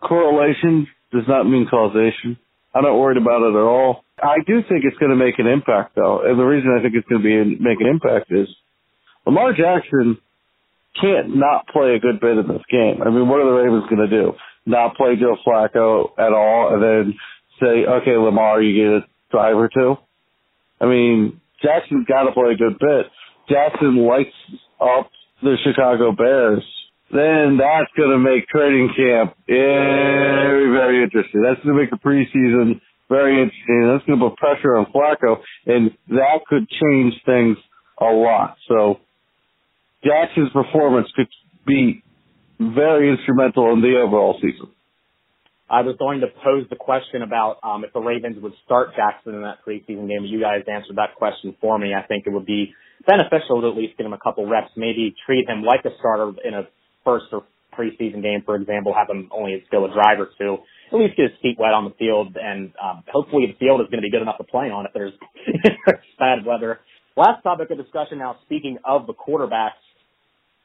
Correlation 0.00 0.86
does 1.12 1.24
not 1.28 1.44
mean 1.44 1.66
causation. 1.68 2.38
I'm 2.74 2.84
not 2.84 2.96
worried 2.96 3.16
about 3.16 3.42
it 3.42 3.56
at 3.56 3.64
all. 3.64 4.04
I 4.22 4.38
do 4.46 4.60
think 4.68 4.84
it's 4.84 4.96
going 4.98 5.10
to 5.10 5.16
make 5.16 5.38
an 5.38 5.46
impact, 5.46 5.96
though, 5.96 6.20
and 6.24 6.38
the 6.38 6.44
reason 6.44 6.74
I 6.76 6.82
think 6.82 6.94
it's 6.94 7.08
going 7.08 7.22
to 7.22 7.24
be 7.24 7.62
make 7.62 7.80
an 7.80 7.88
impact 7.88 8.30
is 8.30 8.48
Lamar 9.26 9.52
Jackson 9.52 10.18
can't 11.00 11.36
not 11.36 11.66
play 11.68 11.94
a 11.94 11.98
good 11.98 12.20
bit 12.20 12.38
in 12.38 12.48
this 12.48 12.62
game. 12.70 13.02
I 13.04 13.10
mean, 13.10 13.28
what 13.28 13.40
are 13.40 13.46
the 13.46 13.62
Ravens 13.62 13.88
going 13.88 14.08
to 14.08 14.10
do? 14.10 14.32
Not 14.66 14.96
play 14.96 15.16
Joe 15.16 15.36
Flacco 15.46 16.10
at 16.18 16.32
all 16.32 16.74
and 16.74 16.82
then 16.82 17.14
say, 17.60 17.86
okay, 17.86 18.16
Lamar, 18.16 18.62
you 18.62 18.74
get 18.76 18.92
a 18.92 19.00
drive 19.30 19.56
or 19.56 19.68
two? 19.72 19.96
I 20.80 20.86
mean, 20.86 21.40
Jackson's 21.62 22.06
got 22.06 22.24
to 22.24 22.32
play 22.32 22.52
a 22.52 22.56
good 22.56 22.78
bit. 22.78 23.06
Jackson 23.48 23.96
lights 24.06 24.34
up 24.80 25.10
the 25.42 25.56
Chicago 25.64 26.12
Bears. 26.12 26.64
Then 27.10 27.56
that's 27.56 27.90
going 27.96 28.10
to 28.10 28.18
make 28.18 28.48
training 28.48 28.90
camp 28.94 29.34
very, 29.46 30.70
very 30.70 31.02
interesting. 31.02 31.42
That's 31.42 31.60
going 31.64 31.74
to 31.74 31.80
make 31.80 31.90
the 31.90 31.96
preseason 31.96 32.80
very 33.08 33.40
interesting. 33.40 33.88
That's 33.88 34.04
going 34.04 34.18
to 34.20 34.28
put 34.28 34.36
pressure 34.36 34.76
on 34.76 34.92
Flacco, 34.92 35.40
and 35.66 35.90
that 36.08 36.40
could 36.46 36.68
change 36.68 37.14
things 37.24 37.56
a 37.98 38.04
lot. 38.04 38.56
So 38.68 39.00
Jackson's 40.04 40.50
performance 40.52 41.08
could 41.16 41.28
be 41.66 42.02
very 42.58 43.10
instrumental 43.10 43.72
in 43.72 43.80
the 43.80 43.98
overall 43.98 44.38
season. 44.40 44.70
I 45.70 45.82
was 45.82 45.96
going 45.98 46.20
to 46.20 46.28
pose 46.42 46.64
the 46.70 46.76
question 46.76 47.20
about 47.20 47.58
um, 47.62 47.84
if 47.84 47.92
the 47.92 48.00
Ravens 48.00 48.40
would 48.40 48.54
start 48.64 48.96
Jackson 48.96 49.34
in 49.34 49.42
that 49.42 49.60
preseason 49.66 50.08
game. 50.08 50.24
You 50.24 50.40
guys 50.40 50.64
answered 50.64 50.96
that 50.96 51.14
question 51.16 51.54
for 51.60 51.78
me. 51.78 51.92
I 51.92 52.06
think 52.06 52.24
it 52.26 52.32
would 52.32 52.46
be 52.46 52.72
beneficial 53.06 53.60
to 53.60 53.68
at 53.68 53.76
least 53.76 53.98
get 53.98 54.06
him 54.06 54.14
a 54.14 54.18
couple 54.18 54.48
reps, 54.48 54.72
maybe 54.76 55.14
treat 55.26 55.46
him 55.46 55.62
like 55.62 55.84
a 55.84 55.90
starter 55.98 56.32
in 56.42 56.54
a 56.54 56.62
first 57.04 57.26
or 57.32 57.44
preseason 57.78 58.22
game, 58.22 58.42
for 58.44 58.56
example, 58.56 58.94
have 58.96 59.08
him 59.08 59.28
only 59.30 59.62
go 59.70 59.84
a 59.84 59.92
drive 59.92 60.18
or 60.18 60.30
two, 60.38 60.58
at 60.90 60.98
least 60.98 61.16
get 61.16 61.30
his 61.30 61.38
feet 61.40 61.56
wet 61.58 61.72
on 61.72 61.84
the 61.84 61.94
field, 61.94 62.36
and 62.40 62.72
um, 62.82 63.04
hopefully 63.06 63.46
the 63.46 63.56
field 63.60 63.80
is 63.80 63.86
going 63.86 64.02
to 64.02 64.06
be 64.06 64.10
good 64.10 64.22
enough 64.22 64.38
to 64.38 64.44
play 64.44 64.66
on 64.66 64.86
if 64.86 64.92
there's 64.92 65.12
bad 66.18 66.44
weather. 66.44 66.80
Last 67.16 67.42
topic 67.42 67.70
of 67.70 67.78
discussion 67.78 68.18
now, 68.18 68.36
speaking 68.46 68.78
of 68.84 69.06
the 69.06 69.14
quarterbacks, 69.14 69.78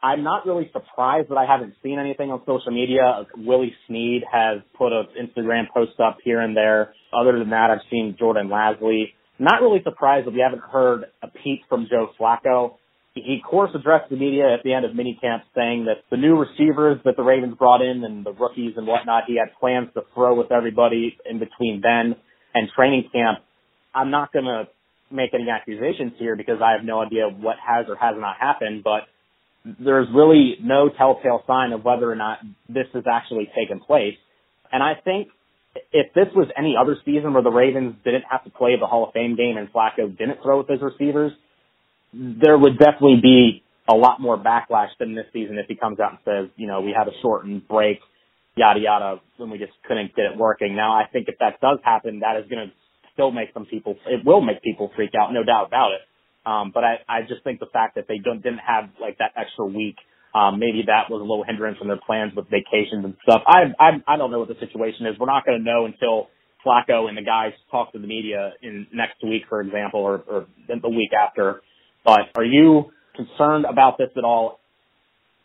I'm 0.03 0.21
not 0.21 0.45
really 0.45 0.69
surprised 0.73 1.29
that 1.29 1.37
I 1.37 1.45
haven't 1.45 1.75
seen 1.81 1.97
anything 1.97 2.29
on 2.29 2.41
social 2.45 2.71
media. 2.71 3.23
Willie 3.37 3.73
Snead 3.87 4.23
has 4.29 4.59
put 4.77 4.91
an 4.91 5.07
Instagram 5.15 5.71
post 5.73 5.97
up 6.05 6.17
here 6.25 6.41
and 6.41 6.57
there. 6.57 6.93
Other 7.17 7.39
than 7.39 7.51
that, 7.51 7.69
I've 7.71 7.87
seen 7.89 8.17
Jordan 8.19 8.49
Lasley. 8.49 9.13
Not 9.39 9.61
really 9.61 9.81
surprised 9.81 10.27
that 10.27 10.33
we 10.33 10.41
haven't 10.41 10.61
heard 10.61 11.05
a 11.21 11.27
peep 11.29 11.61
from 11.69 11.87
Joe 11.89 12.09
Flacco. 12.19 12.75
He, 13.13 13.39
of 13.41 13.49
course, 13.49 13.71
addressed 13.73 14.09
the 14.09 14.17
media 14.17 14.53
at 14.53 14.63
the 14.63 14.73
end 14.73 14.83
of 14.83 14.91
minicamp 14.91 15.43
saying 15.55 15.85
that 15.85 16.03
the 16.11 16.17
new 16.17 16.35
receivers 16.35 16.99
that 17.05 17.15
the 17.15 17.23
Ravens 17.23 17.55
brought 17.57 17.81
in 17.81 18.03
and 18.03 18.25
the 18.25 18.33
rookies 18.33 18.73
and 18.75 18.85
whatnot, 18.85 19.23
he 19.27 19.37
had 19.37 19.57
plans 19.57 19.87
to 19.93 20.01
throw 20.13 20.35
with 20.35 20.51
everybody 20.51 21.15
in 21.29 21.39
between 21.39 21.81
then 21.81 22.15
and 22.53 22.67
training 22.75 23.07
camp. 23.13 23.39
I'm 23.95 24.11
not 24.11 24.33
going 24.33 24.45
to 24.45 24.67
make 25.11 25.33
any 25.33 25.49
accusations 25.49 26.13
here 26.17 26.35
because 26.35 26.57
I 26.61 26.71
have 26.71 26.83
no 26.83 27.01
idea 27.01 27.29
what 27.29 27.55
has 27.65 27.85
or 27.87 27.95
has 27.95 28.15
not 28.17 28.35
happened, 28.39 28.83
but 28.83 29.03
there's 29.65 30.07
really 30.13 30.55
no 30.61 30.89
telltale 30.89 31.43
sign 31.47 31.71
of 31.71 31.83
whether 31.83 32.09
or 32.11 32.15
not 32.15 32.39
this 32.67 32.87
has 32.93 33.03
actually 33.09 33.49
taken 33.55 33.79
place. 33.79 34.15
And 34.71 34.83
I 34.83 34.93
think 35.03 35.29
if 35.91 36.13
this 36.13 36.27
was 36.35 36.47
any 36.57 36.75
other 36.79 36.97
season 37.05 37.33
where 37.33 37.43
the 37.43 37.51
Ravens 37.51 37.95
didn't 38.03 38.25
have 38.29 38.43
to 38.43 38.49
play 38.49 38.75
the 38.79 38.85
Hall 38.85 39.07
of 39.07 39.13
Fame 39.13 39.35
game 39.35 39.57
and 39.57 39.71
Flacco 39.71 40.15
didn't 40.17 40.39
throw 40.43 40.59
with 40.59 40.67
his 40.67 40.81
receivers, 40.81 41.31
there 42.13 42.57
would 42.57 42.77
definitely 42.77 43.19
be 43.21 43.63
a 43.89 43.93
lot 43.93 44.21
more 44.21 44.37
backlash 44.37 44.89
than 44.99 45.15
this 45.15 45.25
season 45.33 45.57
if 45.57 45.67
he 45.67 45.75
comes 45.75 45.99
out 45.99 46.11
and 46.11 46.19
says, 46.23 46.49
you 46.55 46.67
know, 46.67 46.81
we 46.81 46.93
had 46.97 47.07
a 47.07 47.11
shortened 47.21 47.67
break, 47.67 47.99
yada 48.55 48.79
yada, 48.79 49.21
when 49.37 49.49
we 49.49 49.57
just 49.57 49.73
couldn't 49.87 50.15
get 50.15 50.25
it 50.25 50.37
working. 50.37 50.75
Now 50.75 50.93
I 50.93 51.05
think 51.11 51.27
if 51.27 51.35
that 51.39 51.59
does 51.59 51.79
happen, 51.83 52.19
that 52.19 52.37
is 52.37 52.49
going 52.49 52.67
to 52.67 52.73
still 53.13 53.31
make 53.31 53.49
some 53.53 53.65
people, 53.65 53.95
it 54.07 54.25
will 54.25 54.41
make 54.41 54.61
people 54.61 54.91
freak 54.95 55.11
out, 55.19 55.33
no 55.33 55.43
doubt 55.43 55.67
about 55.67 55.91
it. 55.91 56.01
Um, 56.45 56.71
but 56.73 56.83
I, 56.83 56.95
I 57.07 57.21
just 57.27 57.43
think 57.43 57.59
the 57.59 57.71
fact 57.71 57.95
that 57.95 58.05
they 58.07 58.17
don't 58.17 58.41
didn't 58.41 58.59
have 58.65 58.89
like 58.99 59.17
that 59.19 59.31
extra 59.37 59.65
week, 59.65 59.95
um, 60.35 60.59
maybe 60.59 60.83
that 60.87 61.09
was 61.09 61.19
a 61.19 61.23
little 61.23 61.43
hindrance 61.47 61.77
in 61.81 61.87
their 61.87 61.99
plans 62.05 62.33
with 62.35 62.45
vacations 62.49 63.05
and 63.05 63.15
stuff. 63.23 63.43
I 63.47 63.71
I, 63.79 63.89
I 64.07 64.17
don't 64.17 64.31
know 64.31 64.39
what 64.39 64.49
the 64.49 64.59
situation 64.59 65.05
is. 65.05 65.17
We're 65.19 65.31
not 65.31 65.45
going 65.45 65.59
to 65.59 65.63
know 65.63 65.85
until 65.85 66.27
Flacco 66.65 67.07
and 67.07 67.17
the 67.17 67.21
guys 67.21 67.53
talk 67.71 67.91
to 67.93 67.99
the 67.99 68.07
media 68.07 68.53
in 68.61 68.87
next 68.93 69.23
week, 69.23 69.43
for 69.49 69.61
example, 69.61 69.99
or, 70.01 70.23
or 70.27 70.47
the 70.67 70.89
week 70.89 71.11
after. 71.13 71.61
But 72.03 72.31
are 72.35 72.43
you 72.45 72.91
concerned 73.15 73.65
about 73.69 73.97
this 73.97 74.09
at 74.17 74.23
all? 74.23 74.59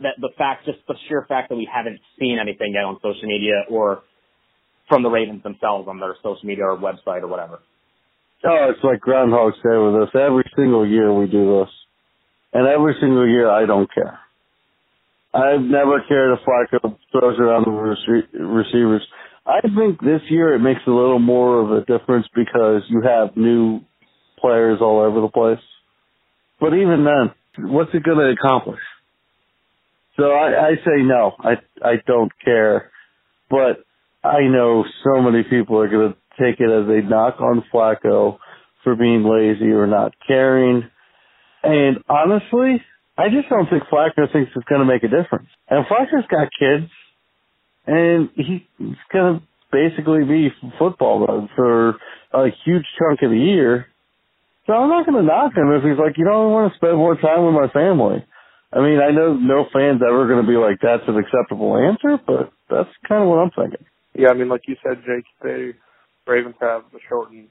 That 0.01 0.15
the 0.21 0.31
fact, 0.39 0.65
just 0.65 0.79
the 0.87 0.95
sheer 1.09 1.27
fact 1.29 1.49
that 1.49 1.57
we 1.57 1.69
haven't 1.73 1.99
seen 2.21 2.39
anything 2.41 2.73
yet 2.75 2.85
on 2.85 2.99
social 3.03 3.27
media 3.27 3.65
or 3.69 4.03
from 4.89 5.03
the 5.03 5.11
Ravens 5.11 5.43
themselves 5.43 5.89
on 5.89 5.99
their 5.99 6.15
social 6.23 6.45
media 6.45 6.65
or 6.65 6.79
website 6.79 7.23
or 7.23 7.27
whatever. 7.27 7.59
Oh, 8.45 8.71
it's 8.71 8.85
like 8.85 9.01
Groundhog 9.01 9.55
Day 9.55 9.77
with 9.77 10.03
us. 10.03 10.15
Every 10.15 10.45
single 10.57 10.87
year 10.87 11.13
we 11.13 11.27
do 11.27 11.61
this. 11.61 11.71
And 12.53 12.67
every 12.67 12.95
single 13.01 13.27
year 13.29 13.51
I 13.51 13.67
don't 13.67 13.93
care. 13.93 14.19
I've 15.35 15.61
never 15.61 16.03
cared 16.09 16.39
if 16.39 16.45
Flacco 16.45 16.97
throws 17.13 17.39
around 17.39 17.67
the 17.67 18.45
receivers. 18.45 19.07
I 19.47 19.61
think 19.61 20.01
this 20.01 20.23
year 20.31 20.55
it 20.55 20.61
makes 20.61 20.81
a 20.87 20.91
little 20.91 21.19
more 21.19 21.61
of 21.61 21.71
a 21.73 21.85
difference 21.85 22.27
because 22.35 22.83
you 22.89 23.03
have 23.03 23.37
new 23.37 23.81
players 24.41 24.79
all 24.81 25.01
over 25.01 25.21
the 25.21 25.29
place. 25.29 25.63
But 26.61 26.75
even 26.75 27.05
then, 27.05 27.71
what's 27.71 27.91
it 27.93 28.03
going 28.03 28.19
to 28.19 28.33
accomplish? 28.33 28.81
So 30.17 30.25
I, 30.25 30.69
I 30.69 30.71
say 30.85 31.03
no. 31.03 31.33
I 31.39 31.53
I 31.83 31.95
don't 32.07 32.33
care. 32.45 32.91
But 33.49 33.85
I 34.25 34.41
know 34.43 34.85
so 35.05 35.23
many 35.23 35.45
people 35.45 35.79
are 35.79 35.89
going 35.89 36.13
to 36.13 36.19
take 36.39 36.61
it 36.61 36.71
as 36.71 36.89
a 36.89 37.09
knock 37.09 37.41
on 37.41 37.65
Flacco 37.73 38.39
for 38.85 38.97
being 38.97 39.25
lazy 39.25 39.73
or 39.73 39.87
not 39.87 40.15
caring. 40.27 40.89
And 41.63 41.99
honestly, 42.09 42.83
I 43.17 43.29
just 43.29 43.49
don't 43.49 43.69
think 43.69 43.85
Flacco 43.85 44.33
thinks 44.33 44.53
it's 44.55 44.69
going 44.69 44.81
to 44.81 44.87
make 44.87 45.03
a 45.03 45.09
difference. 45.09 45.49
And 45.69 45.85
Flacco's 45.87 46.27
got 46.31 46.49
kids, 46.59 46.91
and 47.87 48.31
he's 48.35 48.63
going 49.13 49.41
to 49.41 49.43
basically 49.73 50.25
be 50.25 50.51
football 50.79 51.27
mode 51.27 51.49
for 51.57 51.97
a 52.33 52.49
huge 52.65 52.87
chunk 52.99 53.23
of 53.23 53.31
the 53.31 53.39
year. 53.39 53.87
So 54.67 54.75
I'm 54.75 54.89
not 54.89 55.07
going 55.07 55.19
to 55.21 55.27
knock 55.27 55.57
him 55.57 55.73
if 55.73 55.83
he's 55.83 55.99
like, 55.99 56.17
you 56.19 56.25
know, 56.25 56.49
I 56.49 56.53
want 56.53 56.73
to 56.73 56.77
spend 56.77 56.97
more 56.97 57.17
time 57.17 57.45
with 57.45 57.55
my 57.55 57.69
family. 57.69 58.25
I 58.73 58.81
mean, 58.81 59.01
I 59.01 59.11
know 59.11 59.35
no 59.35 59.65
fan's 59.73 60.03
ever 60.07 60.29
going 60.29 60.45
to 60.45 60.49
be 60.49 60.59
like, 60.59 60.79
that's 60.83 61.09
an 61.09 61.17
acceptable 61.17 61.77
answer, 61.77 62.21
but 62.25 62.53
that's 62.69 62.91
kind 63.09 63.23
of 63.23 63.29
what 63.29 63.39
I'm 63.39 63.51
thinking. 63.51 63.87
Yeah, 64.15 64.29
I 64.29 64.35
mean, 64.35 64.49
like 64.49 64.63
you 64.69 64.77
said, 64.85 65.03
Jake, 65.07 65.25
they 65.43 65.73
Ravens 66.29 66.57
have 66.61 66.83
a 66.95 66.99
shortened 67.09 67.49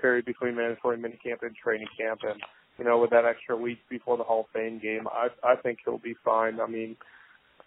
period 0.00 0.24
between 0.24 0.56
mandatory 0.56 0.98
minicamp 0.98 1.42
and 1.42 1.54
training 1.54 1.86
camp, 1.98 2.20
and 2.24 2.40
you 2.78 2.84
know, 2.84 2.98
with 2.98 3.10
that 3.10 3.24
extra 3.24 3.56
week 3.56 3.78
before 3.88 4.18
the 4.18 4.24
Hall 4.24 4.40
of 4.40 4.46
Fame 4.52 4.80
game, 4.80 5.06
I 5.06 5.28
I 5.42 5.56
think 5.56 5.78
he'll 5.84 5.98
be 5.98 6.14
fine. 6.24 6.60
I 6.60 6.66
mean, 6.66 6.96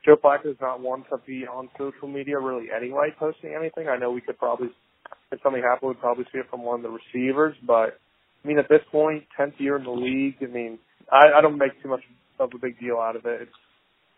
Joe 0.06 0.17
Flacco 0.24 0.52
is 0.52 0.58
not 0.62 0.82
one 0.82 1.04
to 1.10 1.17
be 1.26 1.45
on 1.48 1.69
social 1.78 2.08
media 2.08 2.39
really 2.39 2.67
anyway, 2.76 3.10
posting 3.17 3.56
anything. 3.58 3.88
I 3.88 3.98
know 3.98 4.12
we 4.12 4.22
could 4.22 4.38
probably, 4.38 4.69
if 5.32 5.39
something 5.41 5.63
happened, 5.63 5.89
we'd 5.89 6.00
probably 6.00 6.26
see 6.32 6.39
it 6.39 6.50
from 6.50 6.63
one 6.63 6.80
of 6.80 6.84
the 6.84 6.89
receivers, 6.89 7.56
but 7.65 8.00
I 8.43 8.48
mean, 8.48 8.60
at 8.60 8.69
this 8.69 8.82
point, 8.91 9.26
tenth 9.36 9.56
year 9.58 9.78
in 9.78 9.84
the 9.84 9.91
league, 9.91 10.36
I 10.41 10.45
mean, 10.45 10.80
I, 11.12 11.38
I 11.39 11.41
don't 11.41 11.58
make 11.58 11.82
too 11.82 11.89
much 11.89 12.02
of 12.39 12.52
a 12.54 12.58
big 12.58 12.80
deal 12.80 12.98
out 12.98 13.15
of 13.15 13.26
it. 13.26 13.41
It's 13.41 13.52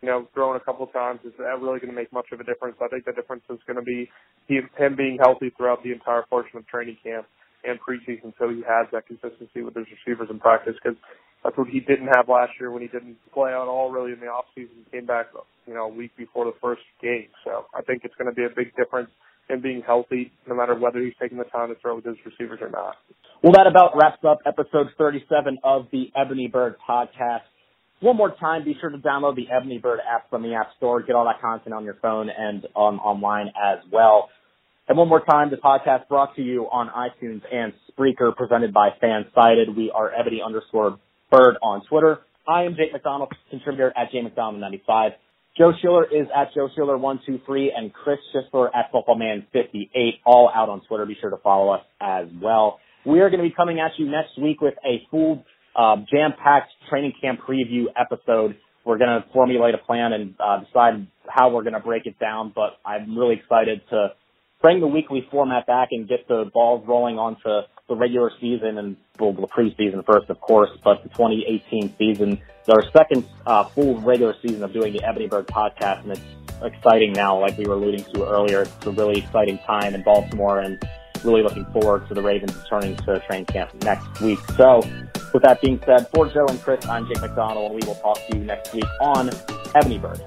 you 0.02 0.08
know, 0.08 0.26
throwing 0.34 0.60
a 0.60 0.64
couple 0.64 0.86
times, 0.88 1.20
is 1.24 1.32
that 1.38 1.62
really 1.62 1.78
going 1.78 1.90
to 1.90 1.96
make 1.96 2.12
much 2.12 2.26
of 2.32 2.40
a 2.40 2.44
difference? 2.44 2.76
I 2.82 2.88
think 2.88 3.04
the 3.04 3.12
difference 3.12 3.44
is 3.48 3.58
going 3.66 3.78
to 3.78 3.86
be 3.86 4.10
him 4.48 4.96
being 4.96 5.18
healthy 5.22 5.52
throughout 5.56 5.82
the 5.82 5.92
entire 5.92 6.22
portion 6.28 6.58
of 6.58 6.66
training 6.66 6.98
camp. 7.02 7.26
and 7.64 7.78
preseason 7.78 8.34
so 8.38 8.50
he 8.50 8.62
has 8.66 8.90
that 8.90 9.06
consistency 9.06 9.62
with 9.62 9.74
his 9.74 9.86
receivers 9.94 10.28
in 10.30 10.40
practice 10.40 10.74
because 10.82 10.98
that's 11.44 11.56
what 11.56 11.68
he 11.68 11.80
didn't 11.80 12.08
have 12.14 12.28
last 12.28 12.52
year 12.58 12.70
when 12.70 12.82
he 12.82 12.88
didn't 12.88 13.16
play 13.32 13.50
at 13.50 13.56
all 13.56 13.90
really 13.90 14.12
in 14.12 14.20
the 14.20 14.26
off 14.26 14.46
season. 14.54 14.74
He 14.84 14.98
came 14.98 15.06
back, 15.06 15.26
you 15.66 15.74
know, 15.74 15.84
a 15.84 15.94
week 15.94 16.10
before 16.16 16.44
the 16.44 16.54
first 16.60 16.82
game. 17.00 17.28
So 17.44 17.66
I 17.74 17.82
think 17.82 18.02
it's 18.04 18.14
going 18.14 18.30
to 18.30 18.34
be 18.34 18.44
a 18.44 18.54
big 18.54 18.74
difference 18.76 19.10
in 19.50 19.60
being 19.60 19.82
healthy, 19.84 20.32
no 20.46 20.54
matter 20.54 20.74
whether 20.74 21.00
he's 21.00 21.14
taking 21.20 21.38
the 21.38 21.44
time 21.44 21.68
to 21.68 21.74
throw 21.80 21.96
with 21.96 22.04
his 22.04 22.16
receivers 22.24 22.60
or 22.60 22.70
not. 22.70 22.94
Well, 23.42 23.52
that 23.52 23.66
about 23.66 23.96
wraps 24.00 24.22
up 24.26 24.38
episode 24.46 24.86
37 24.98 25.58
of 25.64 25.86
the 25.90 26.12
Ebony 26.14 26.46
Bird 26.46 26.76
podcast. 26.88 27.46
One 28.02 28.16
more 28.16 28.34
time, 28.34 28.64
be 28.64 28.76
sure 28.80 28.90
to 28.90 28.98
download 28.98 29.36
the 29.36 29.46
Ebony 29.48 29.78
Bird 29.78 30.00
app 30.00 30.28
from 30.28 30.42
the 30.42 30.54
App 30.54 30.70
Store. 30.76 31.00
Get 31.02 31.14
all 31.14 31.24
that 31.26 31.40
content 31.40 31.72
on 31.72 31.84
your 31.84 31.94
phone 32.02 32.28
and 32.36 32.66
on 32.74 32.98
online 32.98 33.46
as 33.46 33.78
well. 33.92 34.28
And 34.88 34.98
one 34.98 35.08
more 35.08 35.24
time, 35.24 35.50
the 35.52 35.56
podcast 35.56 36.08
brought 36.08 36.34
to 36.34 36.42
you 36.42 36.64
on 36.64 36.88
iTunes 36.88 37.42
and 37.52 37.72
Spreaker, 37.88 38.34
presented 38.34 38.74
by 38.74 38.88
Fansided. 39.00 39.76
We 39.76 39.92
are 39.94 40.12
Ebony 40.12 40.40
underscore 40.44 40.98
Bird 41.30 41.54
on 41.62 41.82
Twitter. 41.88 42.18
I 42.46 42.64
am 42.64 42.74
Jake 42.74 42.92
McDonald, 42.92 43.32
contributor 43.50 43.92
at 43.96 44.10
jmcdonald95. 44.10 45.10
Joe 45.56 45.72
Schiller 45.80 46.04
is 46.04 46.26
at 46.34 46.52
Joe 46.56 46.68
Schiller123 46.76 47.68
and 47.76 47.92
Chris 47.92 48.18
Schisler 48.34 48.68
at 48.74 48.92
FootballMan58, 48.92 50.10
all 50.26 50.50
out 50.52 50.68
on 50.68 50.80
Twitter. 50.88 51.06
Be 51.06 51.16
sure 51.20 51.30
to 51.30 51.36
follow 51.36 51.72
us 51.72 51.82
as 52.00 52.26
well. 52.42 52.80
We 53.06 53.20
are 53.20 53.30
going 53.30 53.44
to 53.44 53.48
be 53.48 53.54
coming 53.54 53.78
at 53.78 53.92
you 53.96 54.10
next 54.10 54.36
week 54.42 54.60
with 54.60 54.74
a 54.84 55.06
full 55.08 55.44
uh, 55.76 55.96
jam-packed 56.10 56.70
training 56.88 57.12
camp 57.20 57.40
preview 57.40 57.84
episode. 57.96 58.56
We're 58.84 58.98
going 58.98 59.22
to 59.22 59.24
formulate 59.32 59.74
a 59.74 59.78
plan 59.78 60.12
and 60.12 60.34
uh, 60.40 60.60
decide 60.64 61.06
how 61.28 61.50
we're 61.50 61.62
going 61.62 61.74
to 61.74 61.80
break 61.80 62.06
it 62.06 62.18
down, 62.18 62.52
but 62.54 62.78
I'm 62.84 63.16
really 63.16 63.36
excited 63.36 63.80
to 63.90 64.08
bring 64.60 64.80
the 64.80 64.86
weekly 64.86 65.26
format 65.30 65.66
back 65.66 65.88
and 65.90 66.08
get 66.08 66.26
the 66.28 66.50
balls 66.52 66.84
rolling 66.86 67.18
onto 67.18 67.66
the 67.88 67.96
regular 67.96 68.30
season 68.40 68.78
and 68.78 68.96
well, 69.18 69.32
the 69.32 69.46
preseason 69.46 70.04
first, 70.06 70.30
of 70.30 70.40
course, 70.40 70.70
but 70.82 71.02
the 71.02 71.08
2018 71.10 71.94
season, 71.98 72.40
our 72.68 72.82
second 72.96 73.24
uh, 73.46 73.64
full 73.64 74.00
regular 74.00 74.34
season 74.40 74.62
of 74.62 74.72
doing 74.72 74.92
the 74.92 75.02
Ebony 75.04 75.26
Bird 75.26 75.46
podcast, 75.48 76.02
and 76.02 76.12
it's 76.12 76.20
exciting 76.62 77.12
now, 77.12 77.38
like 77.38 77.58
we 77.58 77.66
were 77.66 77.74
alluding 77.74 78.04
to 78.14 78.24
earlier. 78.26 78.62
It's 78.62 78.86
a 78.86 78.90
really 78.90 79.20
exciting 79.20 79.58
time 79.58 79.94
in 79.94 80.02
Baltimore, 80.02 80.60
and 80.60 80.82
really 81.24 81.42
looking 81.42 81.66
forward 81.72 82.06
to 82.08 82.14
the 82.14 82.22
Ravens 82.22 82.54
returning 82.56 82.96
to 82.96 83.20
training 83.26 83.46
camp 83.46 83.74
next 83.82 84.20
week. 84.20 84.38
So, 84.56 84.82
with 85.32 85.42
that 85.42 85.60
being 85.60 85.80
said, 85.84 86.08
for 86.08 86.28
Joe 86.28 86.46
and 86.46 86.60
Chris, 86.62 86.86
I'm 86.86 87.06
Jake 87.06 87.20
McDonald, 87.20 87.72
and 87.72 87.80
we 87.80 87.86
will 87.86 87.96
talk 87.96 88.18
to 88.28 88.36
you 88.36 88.44
next 88.44 88.72
week 88.72 88.84
on 89.00 89.30
Ebony 89.74 89.98
Bird. 89.98 90.20